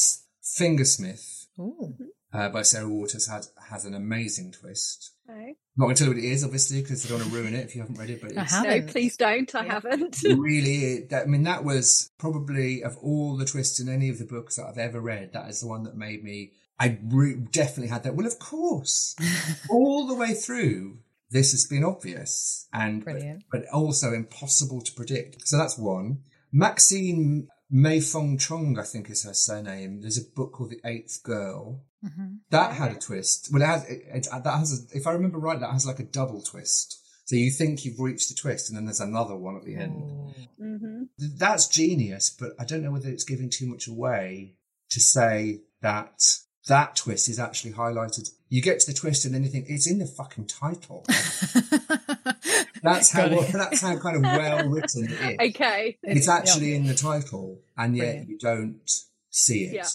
[0.42, 1.96] Fingersmith Ooh.
[2.32, 5.12] Uh, by Sarah Waters had has an amazing twist.
[5.28, 5.54] Okay.
[5.76, 7.54] Not going to tell you what it is, obviously, because I don't want to ruin
[7.54, 8.20] it if you haven't read it.
[8.22, 8.64] But it's have.
[8.64, 9.54] No, please don't.
[9.54, 9.72] I Yeah.
[9.74, 10.22] haven't.
[10.24, 14.24] really, that, I mean, that was probably of all the twists in any of the
[14.24, 16.52] books that I've ever read, that is the one that made me.
[16.80, 18.14] I re- definitely had that.
[18.16, 19.14] Well, of course,
[19.70, 20.98] all the way through,
[21.30, 23.44] this has been obvious and but, Brilliant.
[23.52, 25.46] but also impossible to predict.
[25.46, 26.18] So that's one.
[26.50, 30.00] Maxine Mei Fung Chung, I think is her surname.
[30.00, 31.80] There's a book called The Eighth Girl.
[32.04, 32.38] Mhm.
[32.50, 33.50] That had a twist.
[33.52, 33.84] Well, it has.
[33.88, 34.88] It, it, that has.
[34.92, 36.98] A, if I remember right, that has like a double twist.
[37.24, 40.34] So you think you've reached the twist, and then there's another one at the end.
[40.58, 44.54] hmm That's genius, but I don't know whether it's giving too much away
[44.90, 46.20] to say that
[46.68, 48.30] that twist is actually highlighted.
[48.48, 51.04] You get to the twist, and then you think it's in the fucking title.
[52.82, 53.28] That's how.
[53.28, 53.52] Got it.
[53.52, 55.36] That's how kind of well written it is.
[55.54, 55.98] Okay.
[56.02, 56.34] It's yeah.
[56.34, 58.28] actually in the title, and yet Brilliant.
[58.28, 58.90] you don't
[59.30, 59.74] see it.
[59.74, 59.86] Yeah.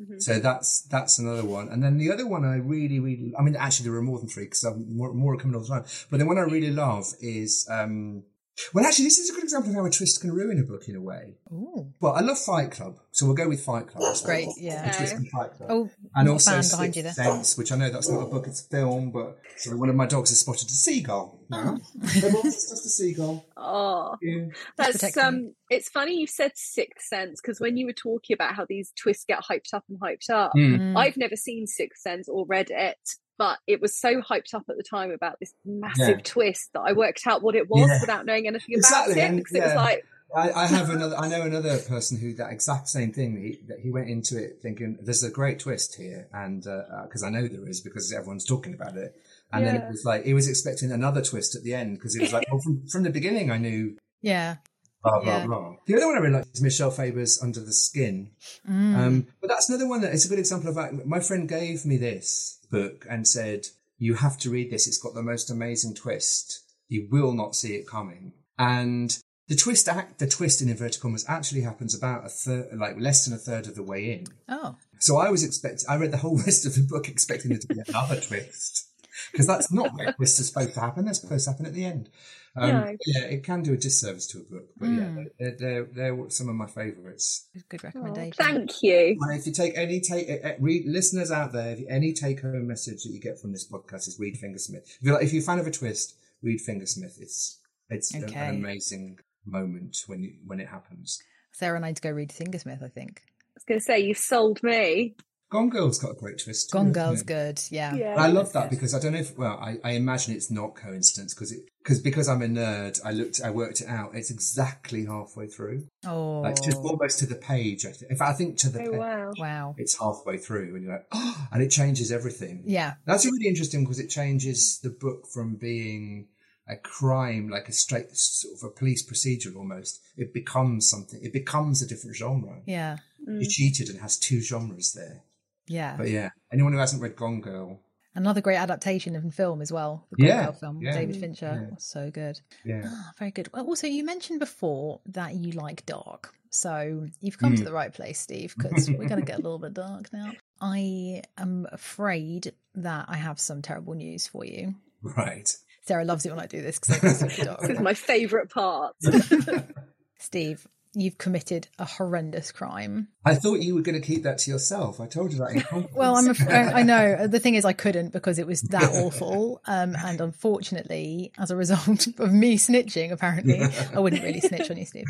[0.00, 0.22] Mhm.
[0.22, 3.56] So that's that's another one, and then the other one I really really I mean
[3.56, 5.84] actually there are more than three because more more coming all the time.
[6.10, 8.24] But the one I really love is um
[8.72, 10.88] well actually this is a good example of how a twist can ruin a book
[10.88, 11.34] in a way.
[11.52, 11.92] Ooh.
[12.00, 14.02] Well, I love Fight Club, so we'll go with Fight Club.
[14.04, 14.90] That's great, yeah.
[14.90, 15.70] A twist in Fight Club.
[15.70, 17.12] Oh, and not a also Sixth you there.
[17.12, 19.96] Sense, which I know that's not a book, it's a film, but sorry, one of
[19.96, 21.40] my dogs has spotted a seagull.
[21.52, 21.78] Oh.
[22.02, 23.44] Everyone's just a seagull.
[23.56, 24.46] Oh, Yeah.
[24.76, 25.54] that's protecting um.
[25.68, 29.24] It's funny you said Sixth Sense because when you were talking about how these twists
[29.24, 30.52] get hyped up and hyped up.
[30.56, 30.96] Mm.
[30.96, 32.98] I've never seen Sixth Sense or read it,
[33.40, 36.22] but it was so hyped up at the time about this massive Yeah.
[36.22, 38.00] twist that I worked out what it was Yeah.
[38.02, 40.04] without knowing anything Exactly, about it and- because it was like,
[40.36, 41.16] I, I have another.
[41.16, 43.36] I know another person who that exact same thing.
[43.40, 47.02] He, that he went into it thinking there's a great twist here, and uh, uh,
[47.06, 49.16] because I know there is because everyone's talking about it.
[49.52, 52.20] And then it was like he was expecting another twist at the end because he
[52.20, 54.56] was like, well, from, from the beginning I knew Yeah.
[55.02, 55.46] Blah blah Yeah.
[55.46, 55.76] blah.
[55.86, 58.30] The other one I really like is Michel Faber's Under the Skin.
[58.68, 58.96] Mm.
[58.96, 61.06] Um, but that's another one that it's a good example of that.
[61.06, 64.86] My friend gave me this book and said, "You have to read this.
[64.86, 66.60] It's got the most amazing twist.
[66.88, 71.24] You will not see it coming." And the twist act, the twist in inverted commas,
[71.26, 74.26] actually happens about a third, like less than a third of the way in.
[74.48, 74.76] Oh.
[74.98, 77.66] So I was expecting, I read the whole rest of the book expecting there to
[77.66, 78.86] be another twist.
[79.32, 81.04] Because that's not where twists are supposed to happen.
[81.06, 82.10] They're supposed to happen at the end.
[82.56, 82.96] Um, No.
[83.06, 84.68] Yeah, it can do a disservice to a book.
[84.76, 84.96] But Mm.
[84.98, 85.84] yeah, they're, they're,
[86.14, 87.46] they're some of my favourites.
[87.68, 88.32] Good oh, recommendation.
[88.36, 89.16] thank you.
[89.20, 92.42] And if you take any take, uh, uh, read listeners out there, if any take
[92.42, 94.82] home message that you get from this podcast is read Fingersmith.
[94.84, 97.20] If you're like, if you're a fan of a twist, read Fingersmith.
[97.20, 97.58] It's
[97.88, 98.34] it's Okay.
[98.38, 101.20] an amazing moment when you, when it happens.
[101.52, 103.22] Sarah and I need to go read Fingersmith, I think.
[103.26, 105.16] I was going to say, you've sold me.
[105.50, 106.70] Gone Girl's got a great twist.
[106.70, 107.26] too, Gone Girl's it?
[107.26, 107.60] good.
[107.70, 107.92] Yeah.
[107.94, 108.12] Yeah.
[108.12, 108.76] And I love that Good.
[108.76, 111.98] because I don't know if well I, I imagine it's not coincidence because it because
[112.00, 116.40] because I'm a nerd I looked I worked it out it's exactly halfway through Oh.
[116.42, 118.92] like just almost to the page I think in fact I think to the Oh,
[118.92, 119.32] pa- wow.
[119.38, 119.74] wow.
[119.76, 122.94] it's halfway through and you're like oh and it changes everything Yeah.
[123.04, 126.28] That's really interesting because it changes the book from being
[126.68, 130.00] a crime, like a straight sort of a police procedure almost.
[130.16, 131.18] It becomes something.
[131.20, 132.60] It becomes a different genre.
[132.64, 132.98] Yeah.
[133.28, 133.40] Mm.
[133.42, 135.22] You cheated and has two genres there.
[135.70, 135.96] Yeah.
[135.96, 137.80] But yeah, anyone who hasn't read Gone Girl,
[138.12, 140.04] Another great adaptation of film as well.
[140.10, 140.92] The Gone Yeah, Girl film, yeah.
[140.92, 141.68] David Fincher.
[141.70, 141.76] Yeah.
[141.78, 142.40] So good.
[142.64, 143.48] yeah, Ah, very good.
[143.54, 146.34] Well, also, you mentioned before that you like dark.
[146.50, 147.66] So you've come to Mm.
[147.66, 150.32] the right place, Steve, because we're going to get a little bit dark now.
[150.60, 154.74] I am afraid that I have some terrible news for you.
[155.02, 155.48] right.
[155.82, 157.60] Sarah loves it when I do this because I can switch it off.
[157.60, 158.96] This is my favourite part.
[160.18, 163.08] Steve, you've committed a horrendous crime.
[163.24, 165.00] I thought you were going to keep that to yourself.
[165.00, 165.94] I told you that in confidence.
[165.96, 167.26] Well, I'm afraid, I know.
[167.30, 169.60] The thing is, I couldn't because it was that awful.
[169.66, 173.60] Um, and unfortunately, as a result of me snitching, apparently,
[173.94, 175.04] I wouldn't really snitch on you, Steve.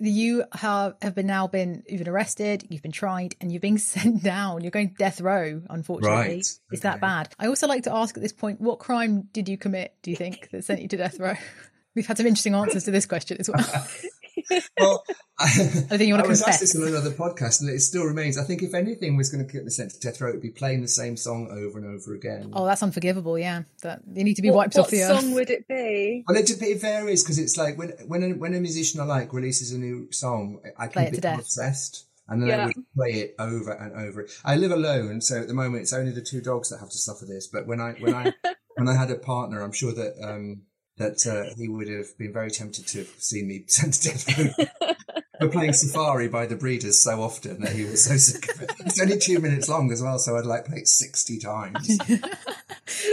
[0.00, 4.22] You have, have been now been, been arrested, you've been tried, and you're being sent
[4.22, 4.62] down.
[4.62, 6.16] You're going death row, unfortunately.
[6.16, 6.46] Right.
[6.72, 7.32] It's that bad.
[7.38, 10.16] I also like to ask at this point, what crime did you commit, do you
[10.16, 11.34] think, that sent you to death row?
[11.94, 13.86] We've had some interesting answers to this question as well.
[14.78, 15.04] well,
[15.38, 18.38] I, think you wanna I was asked this on another podcast, and it still remains.
[18.38, 20.42] I think if anything was going to get me sent to death row, it would
[20.42, 22.50] be playing the same song over and over again.
[22.52, 23.38] Oh, that's unforgivable.
[23.38, 25.12] Yeah, that you need to be What, wiped what off the earth.
[25.12, 26.24] What song would it be?
[26.26, 29.32] Well, it, it varies because it's like when when a, when a musician I like
[29.32, 32.62] releases a new song, I Play can it to become obsessed, and then Yeah.
[32.62, 34.26] I would play it over and over.
[34.44, 36.98] I live alone, so at the moment it's only the two dogs that have to
[36.98, 37.46] suffer this.
[37.46, 38.32] But when I when I
[38.76, 40.62] when I had a partner, I'm sure that um,
[40.96, 44.68] that uh, he would have been very tempted to have seen me sent to death
[45.40, 48.70] for playing Safari by the Breeders so often that he was so sick of it.
[48.80, 51.98] It's only two minutes long as well, so I'd like play it sixty times.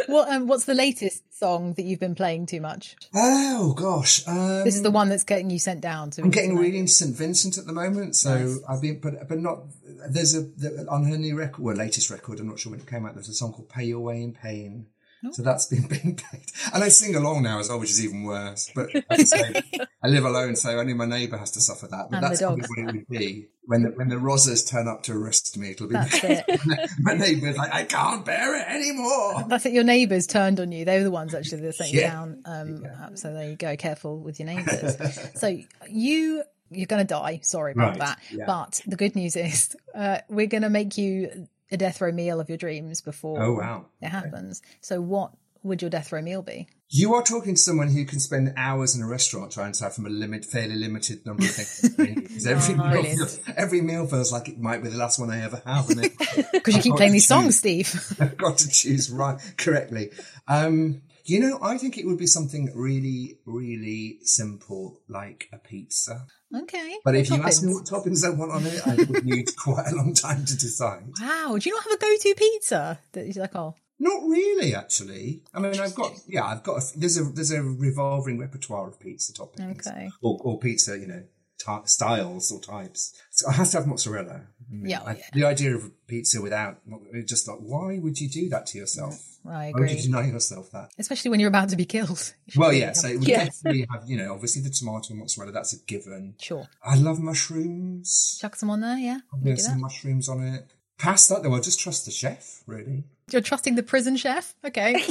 [0.08, 2.96] What um, what's the latest song that you've been playing too much?
[3.16, 6.12] oh gosh, um, This is the one that's getting you sent down.
[6.12, 8.60] So I'm getting really into St Vincent at the moment, so Nice.
[8.68, 9.64] I've been, but but not.
[10.10, 12.40] There's a the, on her new record, well, latest record.
[12.40, 13.14] I'm not sure when it came out.
[13.14, 14.88] There's a song called "Pay Your Way in Pain."
[15.24, 15.32] Oh.
[15.32, 18.24] So that's been being played, and I sing along now as well, which is even
[18.24, 18.72] worse.
[18.74, 19.62] But I, say,
[20.04, 22.10] I live alone, so only my neighbour has to suffer that.
[22.10, 25.14] But And that's what it would be when the, when the Rozzers turn up to
[25.14, 25.72] arrest me.
[25.72, 26.90] It'll be That's it.
[27.00, 29.44] my neighbour's like, I can't bear it anymore.
[29.48, 29.74] That's it.
[29.74, 30.86] Your neighbours turned on you.
[30.86, 32.12] They were the ones actually that sent you Yeah.
[32.12, 32.42] down.
[32.46, 33.76] Um, So there you go.
[33.76, 34.98] Careful with your neighbours.
[35.40, 35.56] so
[35.88, 36.44] you
[36.74, 37.42] you're going to die.
[37.44, 38.20] Sorry about Right, that.
[38.32, 38.46] yeah.
[38.48, 42.40] But the good news is uh, we're going to make you a death row meal
[42.40, 43.86] of your dreams before Oh wow.
[44.02, 44.62] it happens.
[44.82, 45.32] So what
[45.64, 46.68] would your death row meal be?
[46.90, 49.94] You are talking to someone who can spend hours in a restaurant trying to have
[49.96, 51.96] from a limit, fairly limited number of things.
[52.42, 55.44] Because every, meal, feels- every meal feels like it might be the last one I
[55.44, 57.28] ever have, Because you keep playing these choose.
[57.28, 58.18] songs, Steve.
[58.20, 60.12] I've got to choose right correctly.
[60.48, 66.26] Um, you know, I think it would be something really, really simple, like a pizza.
[66.56, 66.98] Okay.
[67.04, 69.88] But if you ask me what toppings I want on it, I would need quite
[69.92, 71.04] a long time to decide.
[71.22, 75.44] Wow, do you not have a go-to pizza that you're like, oh, Not really, actually.
[75.54, 79.00] I mean, I've got yeah, I've got a, there's a there's a revolving repertoire of
[79.00, 80.10] pizza toppings, Okay.
[80.22, 81.24] or, or pizza, you know,
[81.64, 83.14] ty styles or types.
[83.32, 84.42] So it has to have mozzarella.
[84.70, 85.24] I mean, Yeah, I- yeah.
[85.34, 86.80] The idea of pizza without
[87.14, 89.31] it's just like, why would you do that to yourself?
[89.46, 90.02] I Why would you agree.
[90.04, 90.92] deny yourself that?
[91.00, 92.34] Especially when you're about to be killed.
[92.56, 93.60] Well, yeah, so it would Yes.
[93.62, 96.36] definitely have, you know, obviously the tomato and mozzarella, that's a given.
[96.40, 96.68] Sure.
[96.84, 98.38] I love mushrooms.
[98.40, 99.20] Chuck some on there, yeah.
[99.42, 99.82] There's Do some that.
[99.84, 100.72] mushrooms on it.
[100.98, 103.06] Past that, though, I just trust the chef, really.
[103.32, 104.54] You're trusting the prison chef?
[104.66, 104.96] Okay.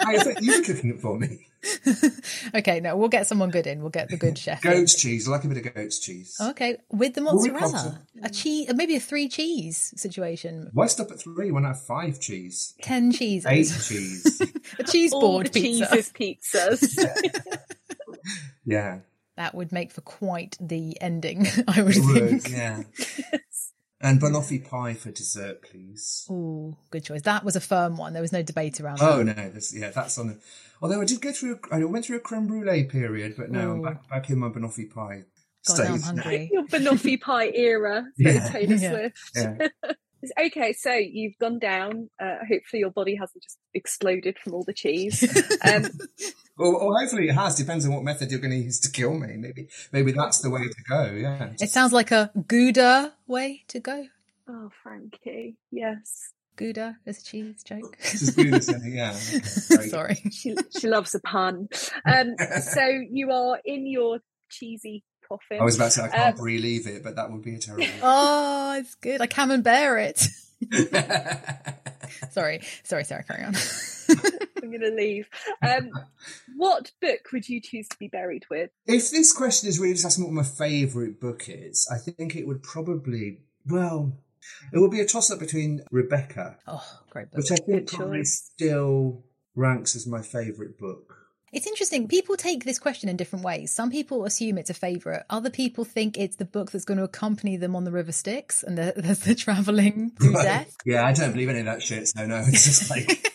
[0.00, 1.46] I thought you were cooking it for me.
[2.56, 3.80] okay, no, we'll get someone good in.
[3.80, 4.64] We'll get the good chef.
[4.64, 4.70] in.
[4.72, 5.28] Goat's cheese.
[5.28, 6.36] I like a bit of goat's cheese.
[6.40, 8.00] Okay, with the mozzarella.
[8.22, 10.70] A cheese, maybe a three cheese situation.
[10.72, 12.74] Why stop at three when I have five cheese?
[12.82, 13.46] Ten cheeses.
[13.46, 14.42] Eight cheese.
[14.78, 15.86] A cheese All board the pizza.
[15.94, 17.06] cheeses pizzas.
[18.64, 19.00] Yeah.
[19.36, 22.50] That would make for quite the ending, I would It think.
[22.50, 22.82] yeah.
[24.02, 26.26] And banoffee pie for dessert, please.
[26.28, 27.22] Oh, good choice.
[27.22, 28.12] That was a firm one.
[28.12, 29.38] There was no debate around oh, that.
[29.38, 30.26] Oh no, this, yeah, that's on.
[30.26, 30.38] The,
[30.82, 33.72] although I did go through, a, I went through a creme brulee period, but no,
[33.72, 35.24] I'm back, back in my banoffee pie
[35.66, 36.50] God, now I'm hungry.
[36.52, 38.48] Your banoffee pie era, Yeah.
[38.48, 38.90] Taylor Yeah.
[38.90, 39.30] Swift.
[39.36, 39.68] Yeah.
[40.38, 42.08] Okay, so you've gone down.
[42.20, 45.22] Uh, hopefully, your body hasn't just exploded from all the cheese.
[45.64, 45.86] Um,
[46.58, 47.56] Or, or hopefully it has.
[47.56, 49.36] Depends on what method you're going to use to kill me.
[49.38, 51.04] Maybe, maybe that's the way to go.
[51.12, 51.50] Yeah.
[51.58, 54.04] It sounds like a Gouda way to go.
[54.48, 57.96] oh, Frankie, yes, Gouda is a cheese joke.
[58.02, 59.10] Just do this, yeah.
[59.10, 59.90] Okay, very good.
[59.90, 60.14] Sorry.
[60.30, 61.68] she she loves a pun.
[62.04, 64.18] Um, so you are in your
[64.50, 65.02] cheesy
[65.38, 65.60] coffin.
[65.60, 67.58] I was about to say I can't Um, relieve it, but that would be a
[67.58, 67.86] terrible.
[68.02, 69.20] Oh, it's good.
[69.20, 70.26] I can and bear it.
[72.30, 72.60] Sorry.
[72.84, 73.54] Sorry, Sarah, carry on.
[74.62, 75.28] I'm going to leave.
[75.62, 75.90] Um,
[76.56, 78.70] what book would you choose to be buried with?
[78.86, 82.46] If this question is really just asking what my favourite book is, I think it
[82.46, 84.12] would probably, well,
[84.72, 87.38] it would be a toss up between Rebecca, Oh, great book.
[87.38, 88.50] which I think Good probably choice.
[88.54, 89.24] still
[89.54, 91.21] ranks as my favourite book.
[91.52, 92.08] It's interesting.
[92.08, 93.70] People take this question in different ways.
[93.70, 95.24] Some people assume it's a favourite.
[95.28, 98.62] Other people think it's the book that's going to accompany them on the River Styx
[98.62, 100.74] and the, there's the travelling to death.
[100.86, 103.32] Yeah, I don't believe any of that shit, so no, it's just like,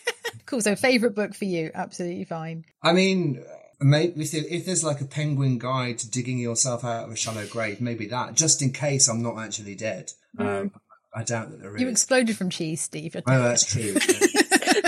[0.48, 0.62] Cool.
[0.62, 1.70] So, favourite book for you?
[1.74, 2.64] Absolutely fine.
[2.82, 3.44] I mean,
[3.80, 7.46] maybe if, if there's like a penguin guide to digging yourself out of a shallow
[7.46, 10.10] grave, maybe that, just in case I'm not actually dead.
[10.38, 10.72] Um,
[11.14, 11.82] I doubt that there is.
[11.82, 13.14] You exploded from cheese, Steve.
[13.14, 13.94] Oh, that's true.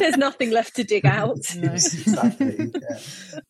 [0.01, 1.39] There's nothing left to dig out.
[1.55, 2.73] Exactly.
[2.75, 3.41] Yeah.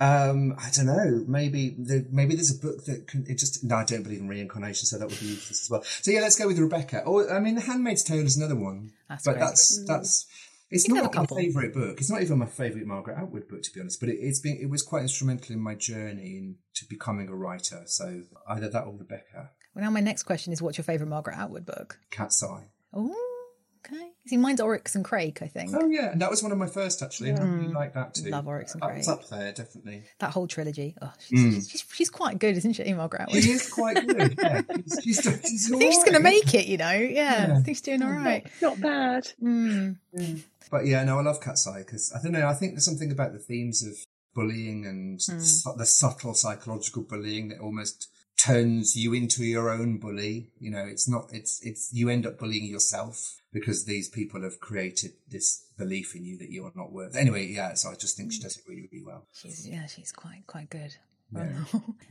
[0.00, 1.24] Um, I don't know.
[1.26, 3.26] Maybe the, maybe there's a book that can.
[3.28, 5.82] It just no, I don't believe in reincarnation, so that would be useless as well.
[5.82, 7.00] So yeah, let's go with Rebecca.
[7.02, 9.40] Or I mean, The Handmaid's Tale is another one, That's but great.
[9.40, 10.26] that's that's.
[10.70, 11.98] It's You not my favourite book.
[11.98, 13.98] It's not even my favourite Margaret Atwood book, to be honest.
[14.00, 17.82] But it, it's been it was quite instrumental in my journey into becoming a writer.
[17.86, 19.50] So either that or Rebecca.
[19.74, 21.98] Well, now my next question is, what's your favourite Margaret Atwood book?
[22.10, 22.68] Cat's Eye.
[22.92, 23.14] Oh,
[23.92, 24.08] okay.
[24.26, 25.40] See, mine's Oryx and Crake.
[25.42, 27.30] I think Oh yeah, and that was one of my first actually.
[27.30, 28.28] and I really like that too.
[28.30, 29.18] Love Oryx and That was Crake.
[29.18, 30.04] up there, definitely.
[30.18, 30.94] that whole trilogy.
[31.00, 31.54] Oh, she's, Mm.
[31.54, 33.42] she's, she's, she's quite good, isn't she, Margaret Atwood?
[33.42, 34.34] She is quite good.
[34.38, 34.62] Yeah,
[35.02, 36.66] she's, she's, she's I think she's going to make it.
[36.66, 37.48] You know, yeah.
[37.48, 37.56] Yeah.
[37.58, 38.46] I think she's doing all right.
[38.60, 39.28] Not bad.
[39.42, 39.96] Mm.
[40.70, 42.46] But yeah, no, I love Cat's Eye because I don't know.
[42.46, 43.94] I think there's something about the themes of
[44.34, 45.40] bullying and Hmm.
[45.40, 48.08] su- the subtle psychological bullying that almost
[48.38, 50.50] turns you into your own bully.
[50.60, 51.30] You know, it's not.
[51.32, 56.24] It's it's you end up bullying yourself because these people have created this belief in
[56.24, 57.16] you that you are not worth.
[57.16, 57.74] Anyway, yeah.
[57.74, 59.26] So I just think she does it really, really well.
[59.32, 60.96] She's yeah, she's quite quite good.
[61.34, 61.52] Yeah.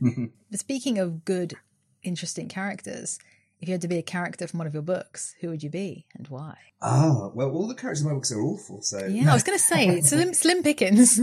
[0.50, 1.54] but speaking of good,
[2.02, 3.18] interesting characters,
[3.60, 5.70] if you had to be a character from one of your books, who would you
[5.70, 6.56] be and why?
[6.80, 8.82] Ah, well, all the characters in my books are awful.
[8.82, 11.18] So Yeah, I was going to say Slim, Slim Pickens.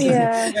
[0.00, 0.52] Yeah.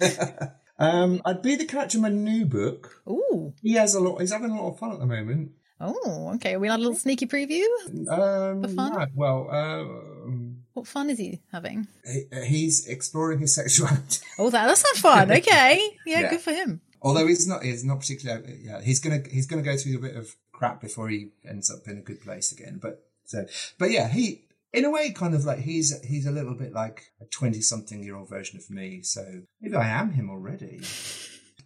[0.00, 0.50] Yeah.
[0.78, 3.02] um, I'd be the character in my new book.
[3.08, 4.20] Ooh, He has a lot.
[4.20, 5.50] He's having a lot of fun at the moment.
[5.80, 6.54] Oh, okay.
[6.54, 7.64] Are we on a little sneaky preview?
[8.08, 8.94] Um, For fun?
[8.94, 11.86] right, well, um, What fun is he having?
[12.04, 14.20] he, he's exploring his sexuality.
[14.38, 15.30] Oh, that that sounds fun.
[15.40, 16.30] Okay, yeah, Yeah.
[16.30, 16.80] good for him.
[17.02, 18.60] Although he's not, he's not particularly.
[18.62, 21.88] Yeah, he's gonna he's gonna go through a bit of crap before he ends up
[21.88, 22.78] in a good place again.
[22.80, 23.46] But so,
[23.78, 27.12] but yeah, he in a way kind of like he's he's a little bit like
[27.20, 29.02] a twenty something year old version of me.
[29.02, 29.22] So
[29.60, 30.80] maybe I am him already.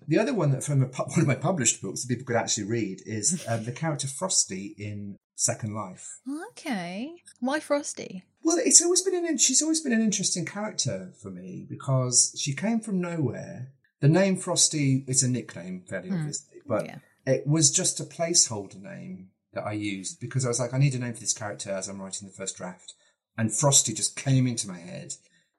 [0.09, 2.65] The other one that from a, one of my published books that people could actually
[2.65, 6.21] read is um, the character Frosty in Second Life.
[6.51, 8.25] Okay, why Frosty?
[8.43, 12.55] Well, it's always been an she's always been an interesting character for me because she
[12.55, 13.73] came from nowhere.
[14.01, 16.99] The name Frosty is a nickname, fairly obviously, but Yeah.
[17.27, 20.95] it was just a placeholder name that I used because I was like, I need
[20.95, 22.93] a name for this character as I'm writing the first draft,
[23.39, 25.15] and Frosty just came into my head.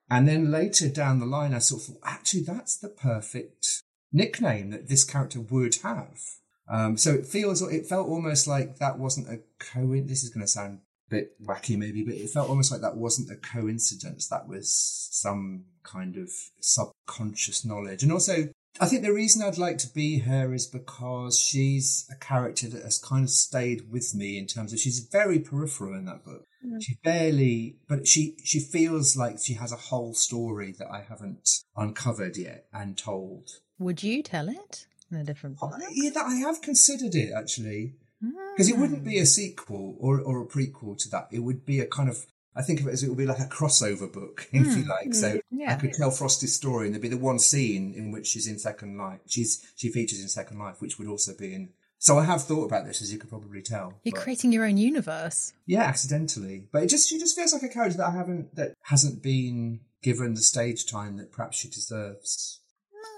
[0.10, 3.82] And then later down the line, I sort of thought, actually, that's the perfect
[4.12, 6.20] nickname that this character would have.
[6.68, 10.10] Um, so it feels, it felt almost like that wasn't a coincidence.
[10.10, 12.98] This is going to sound a bit wacky maybe, but it felt almost like that
[12.98, 14.28] wasn't a coincidence.
[14.28, 16.30] That was some kind of
[16.60, 18.02] subconscious knowledge.
[18.02, 18.50] And also,
[18.80, 22.84] I think the reason I'd like to be her is because she's a character that
[22.84, 26.46] has kind of stayed with me in terms of she's very peripheral in that book.
[26.82, 31.62] She barely, but she she feels like she has a whole story that I haven't
[31.76, 33.50] uncovered yet and told.
[33.80, 35.74] Would you tell it in a different book?
[35.92, 39.24] Yeah, that I have considered it actually, because it wouldn't be hmm.
[39.24, 41.28] a sequel or or a prequel to that.
[41.32, 43.40] It would be a kind of I think of it as it would be like
[43.40, 44.90] a crossover book, if you hmm.
[44.90, 45.08] like.
[45.08, 45.14] Hmm.
[45.14, 45.74] So Yeah.
[45.74, 48.60] I could tell Frosty's story, and there'd be the one scene in which she's in
[48.60, 49.20] Second Life.
[49.28, 51.70] She's she features in Second Life, which would also be in.
[51.98, 54.00] So I have thought about this, as you could probably tell.
[54.04, 55.54] You're but- creating your own universe.
[55.66, 58.74] yeah, accidentally, but it just she just feels like a character that I haven't that
[58.84, 62.60] hasn't been given the stage time that perhaps she deserves.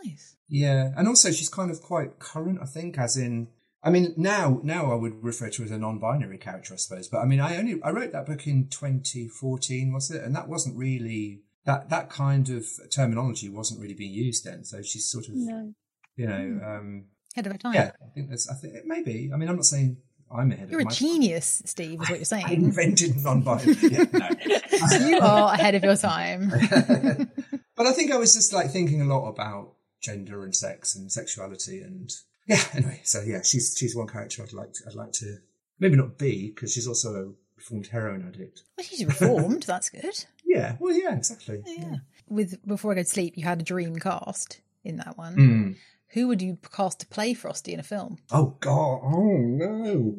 [0.03, 0.36] Nice.
[0.49, 3.47] Yeah, and also she's kind of quite current, I think, as in.
[3.83, 7.07] I mean, now now I would refer to her as a non-binary character, I suppose.
[7.07, 10.23] But I mean, I only I wrote that book in 2014, was it?
[10.23, 14.63] And that wasn't really that that kind of terminology wasn't really being used then.
[14.63, 15.73] So she's sort of, No.
[16.15, 17.73] you know, um, Head of a time.
[17.75, 17.91] yeah.
[18.01, 18.49] I think that's.
[18.49, 19.29] I think it may be.
[19.33, 19.97] I mean, I'm not saying
[20.35, 22.45] I'm ahead You're a genius, Steve, is what you're saying.
[22.47, 23.75] I invented non-binary.
[23.83, 24.97] yeah, no.
[25.07, 26.49] you are ahead of your time.
[27.75, 31.11] but I think I was just like thinking a lot about gender and sex and
[31.11, 32.11] sexuality and
[32.47, 32.63] yeah.
[32.73, 35.37] Anyway, so yeah, she's she's one character I'd like to, I'd like to
[35.79, 38.63] maybe not be because she's also a reformed heroin addict.
[38.77, 39.63] Well, she's reformed.
[39.67, 40.25] That's good.
[40.45, 41.61] Yeah, well, yeah, exactly.
[41.65, 41.97] Yeah.
[42.29, 45.35] With before I go to sleep, you had a dream cast in that one.
[45.35, 45.75] Mm.
[46.11, 48.17] Who would you cast to play Frosty in a film?
[48.31, 49.01] Oh God!
[49.03, 50.15] Oh no!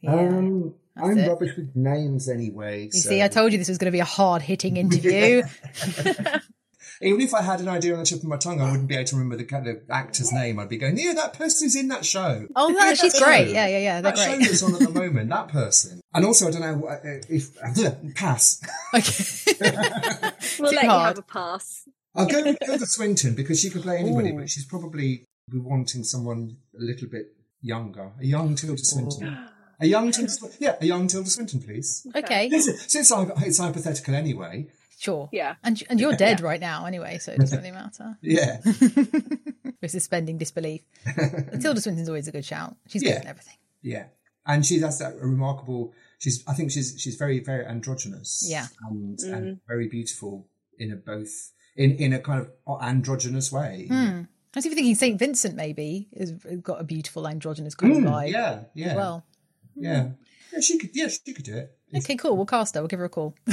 [0.00, 0.12] Yeah.
[0.12, 1.28] um, I'm it.
[1.28, 2.84] rubbish with names anyway.
[2.84, 5.42] you so- see, I told you this was going to be a hard hitting interview.
[7.02, 8.94] Even if I had an idea on the tip of my tongue, I wouldn't be
[8.94, 10.58] able to remember the kind of actor's name.
[10.58, 13.48] I'd be going, "Yeah, that person's in that show." oh, no, Yeah, she's that great.
[13.48, 14.00] Yeah, yeah, yeah.
[14.00, 14.46] They're That show great.
[14.48, 16.00] that's on at the moment, that person.
[16.14, 17.54] And also, I don't know what- uh, if
[18.14, 18.62] pass.
[18.94, 19.52] Okay.
[20.58, 21.86] We'll Too let you have a pass.
[22.14, 24.38] I'll go with Tilda Swinton because she could play anybody, Ooh.
[24.38, 27.26] but she's probably be wanting someone a little bit
[27.60, 29.36] younger, a young Tilda Swinton.
[29.80, 30.58] A young Tilda, Swinton.
[30.60, 32.06] yeah, a young Tilda Swinton, please.
[32.16, 32.48] okay.
[32.48, 34.66] Since since I- it's hypothetical anyway,
[34.98, 35.28] Sure.
[35.32, 35.56] Yeah.
[35.62, 38.16] And and you're dead right now anyway, so it doesn't really matter.
[38.22, 38.60] yeah,
[39.82, 40.82] We're suspending disbelief.
[41.60, 42.76] Tilda Swinton's always a good shout.
[42.88, 43.20] She's good Yeah.
[43.22, 43.56] in everything.
[43.82, 44.04] yeah.
[44.46, 45.92] and she has that remarkable.
[46.18, 48.44] She's, I think she's she's very very androgynous.
[48.48, 48.66] Yeah.
[48.88, 49.32] and, Mm.
[49.36, 50.46] and very beautiful
[50.78, 53.86] in a both in in a kind of androgynous way.
[53.88, 54.22] Hmm.
[54.54, 56.32] I was even thinking Saint Vincent maybe has
[56.62, 59.26] got a beautiful androgynous kind of Mm, vibe yeah, yeah, as well.
[59.74, 60.08] yeah.
[60.54, 60.90] Yeah, she could.
[60.94, 61.75] Yeah, she could do it.
[61.94, 62.36] Okay, cool.
[62.36, 62.80] We'll cast her.
[62.80, 63.34] We'll give her a call.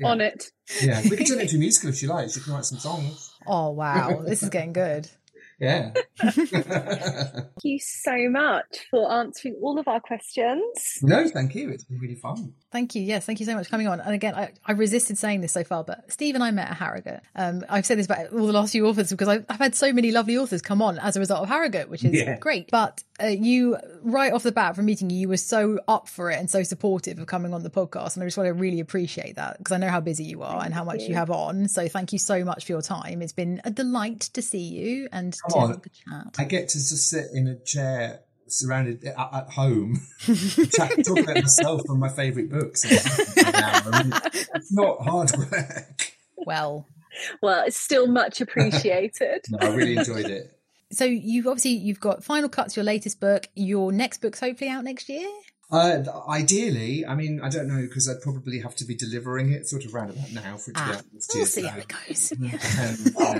[0.00, 0.06] Yeah.
[0.10, 0.52] On it.
[0.80, 2.34] Yeah, we can turn it into a musical if she likes.
[2.34, 3.32] She can write some songs.
[3.48, 5.10] Oh wow, this is getting good.
[5.60, 5.92] Yeah.
[6.20, 10.98] Thank you so much for answering all of our questions.
[11.02, 11.70] no, thank you.
[11.70, 12.54] It's been really fun.
[12.70, 13.02] Thank you.
[13.02, 14.00] Yes, thank you so much for coming on.
[14.00, 16.76] And again, I, I resisted saying this so far, but Steve and I met at
[16.76, 17.20] Harrogate.
[17.34, 19.92] Um, I've said this about all the last few authors because I've, I've had so
[19.92, 22.36] many lovely authors come on as a result of Harrogate, which is Yeah.
[22.38, 22.70] great.
[22.70, 26.30] But uh, you, right off the bat from meeting you, you were so up for
[26.30, 28.14] it and so supportive of coming on the podcast.
[28.14, 30.62] And I just want to really appreciate that because I know how busy you are
[30.62, 31.08] and how much you.
[31.08, 31.14] you.
[31.14, 31.68] have on.
[31.68, 33.22] So thank you so much for your time.
[33.22, 35.80] It's been a delight to see you and Come on.
[35.82, 36.34] chat.
[36.38, 41.36] I get to just sit in a chair surrounded at, at home, chat, talk about
[41.36, 42.84] myself and my favourite books.
[42.86, 44.12] I mean,
[44.54, 46.12] it's not hard work.
[46.36, 46.86] Well,
[47.42, 49.44] Well, it's still much appreciated.
[49.50, 50.50] No, I really enjoyed it.
[50.92, 53.48] so you've obviously you've got Final Cuts, your latest book.
[53.54, 55.28] Your next book's hopefully out next year.
[55.70, 59.68] Uh, ideally, I mean, I don't know because I'd probably have to be delivering it
[59.68, 61.02] sort of round about now for it to be Ah, out
[61.34, 62.32] we'll see how it goes.
[62.32, 62.42] um,
[63.18, 63.34] you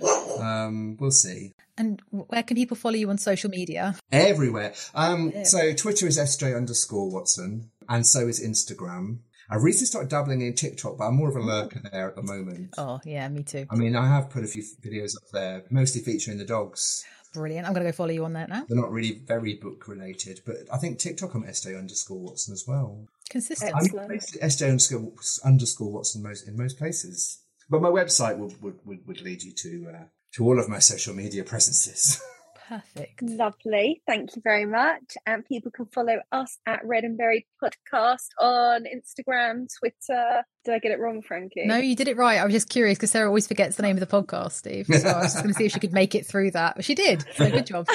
[0.00, 1.52] know, um, we'll see.
[1.76, 3.96] And where can people follow you on social media?
[4.12, 4.72] Everywhere.
[4.94, 9.18] Um, so Twitter is SJ underscore Watson, and so is Instagram.
[9.50, 12.22] I recently started dabbling in TikTok, but I'm more of a lurker there at the
[12.22, 12.70] moment.
[12.78, 13.66] Oh, yeah, me too.
[13.70, 17.04] I mean, I have put a few videos up there, mostly featuring the dogs.
[17.34, 17.66] Brilliant.
[17.66, 18.64] I'm going to go follow you on that now.
[18.68, 22.64] They're not really very book related, but I think TikTok I'm SJ underscore Watson as
[22.66, 23.06] well.
[23.28, 23.74] Consistent.
[23.74, 25.12] I'm SJ underscore,
[25.44, 27.40] underscore Watson most in most places.
[27.68, 30.04] But my website would would, would, would lead you to uh,
[30.34, 32.22] to all of my social media presences.
[32.68, 33.22] Perfect.
[33.22, 34.02] Lovely.
[34.06, 35.16] Thank you very much.
[35.26, 40.44] And people can follow us at Read and Buried Podcast on Instagram, Twitter.
[40.64, 41.66] Did I get it wrong, Frankie?
[41.66, 42.38] No, you did it right.
[42.38, 44.86] I was just curious because Sarah always forgets the name of the podcast, Steve.
[44.86, 46.76] So I was just going to see if she could make it through that.
[46.76, 47.24] But she did.
[47.34, 47.86] So good job.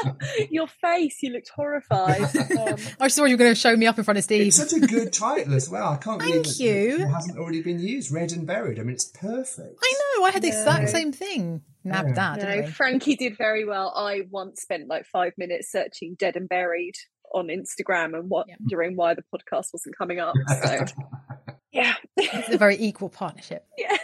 [0.50, 2.20] Your face, you looked horrified.
[2.20, 4.48] Um, I just thought you were going to show me up in front of Steve.
[4.48, 5.92] It's such a good title as well.
[5.92, 7.04] I can't believe Thank that you.
[7.04, 8.12] it hasn't already been used.
[8.12, 8.78] Read and buried.
[8.78, 9.78] I mean, it's perfect.
[9.82, 10.24] I know.
[10.26, 11.62] I had the exact same thing.
[11.84, 12.14] Nabbed Yeah.
[12.14, 12.72] that, no, didn't?
[12.72, 13.92] Frankie did very well.
[13.96, 16.94] I once spent like five minutes searching Dead and Buried
[17.34, 18.56] on Instagram and what Yeah.
[18.60, 20.34] wondering why the podcast wasn't coming up.
[20.62, 20.84] So
[21.72, 21.94] yeah.
[22.16, 23.66] It's a very equal partnership.
[23.78, 23.96] Yeah.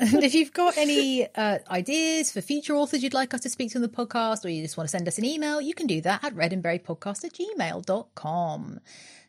[0.00, 3.72] And if you've got any uh, ideas for future authors you'd like us to speak
[3.72, 5.86] to on the podcast, or you just want to send us an email, you can
[5.86, 8.80] do that at readandburiedpodcast at gmail.com.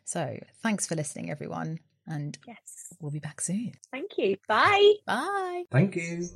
[0.03, 1.79] So thanks for listening, everyone.
[2.07, 2.93] And yes.
[2.99, 3.71] we'll be back soon.
[3.89, 4.35] Thank you.
[4.49, 4.95] Bye.
[5.07, 5.63] Bye.
[5.71, 6.27] Thank you.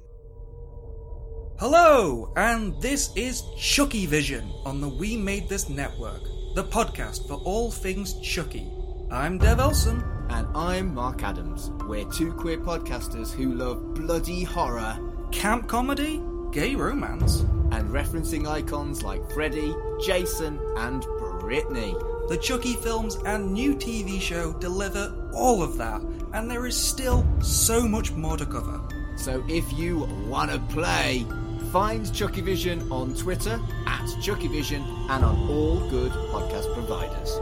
[1.60, 6.24] Hello, and this is Chucky Vision on the We Made This Network,
[6.56, 8.70] the podcast for all things Chucky.
[9.12, 10.04] I'm Dev Elson.
[10.30, 11.70] And I'm Mark Adams.
[11.88, 14.98] We're two queer podcasters who love bloody horror
[15.32, 17.42] Camp comedy, gay romance,
[17.72, 21.94] and referencing icons like Freddy, Jason, and Britney.
[22.30, 26.02] the Chucky films and new TV show deliver all of that,
[26.34, 28.82] and there is still so much more to cover.
[29.16, 31.26] So if you wanna play,
[31.72, 37.40] find Chucky Vision on Twitter at Chucky Vision and on all good podcast providers.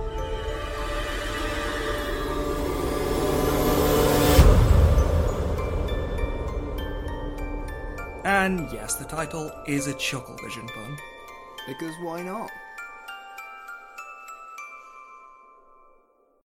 [8.24, 10.98] And yes, the title is a Chuckle Vision pun.
[11.68, 12.52] Because why not?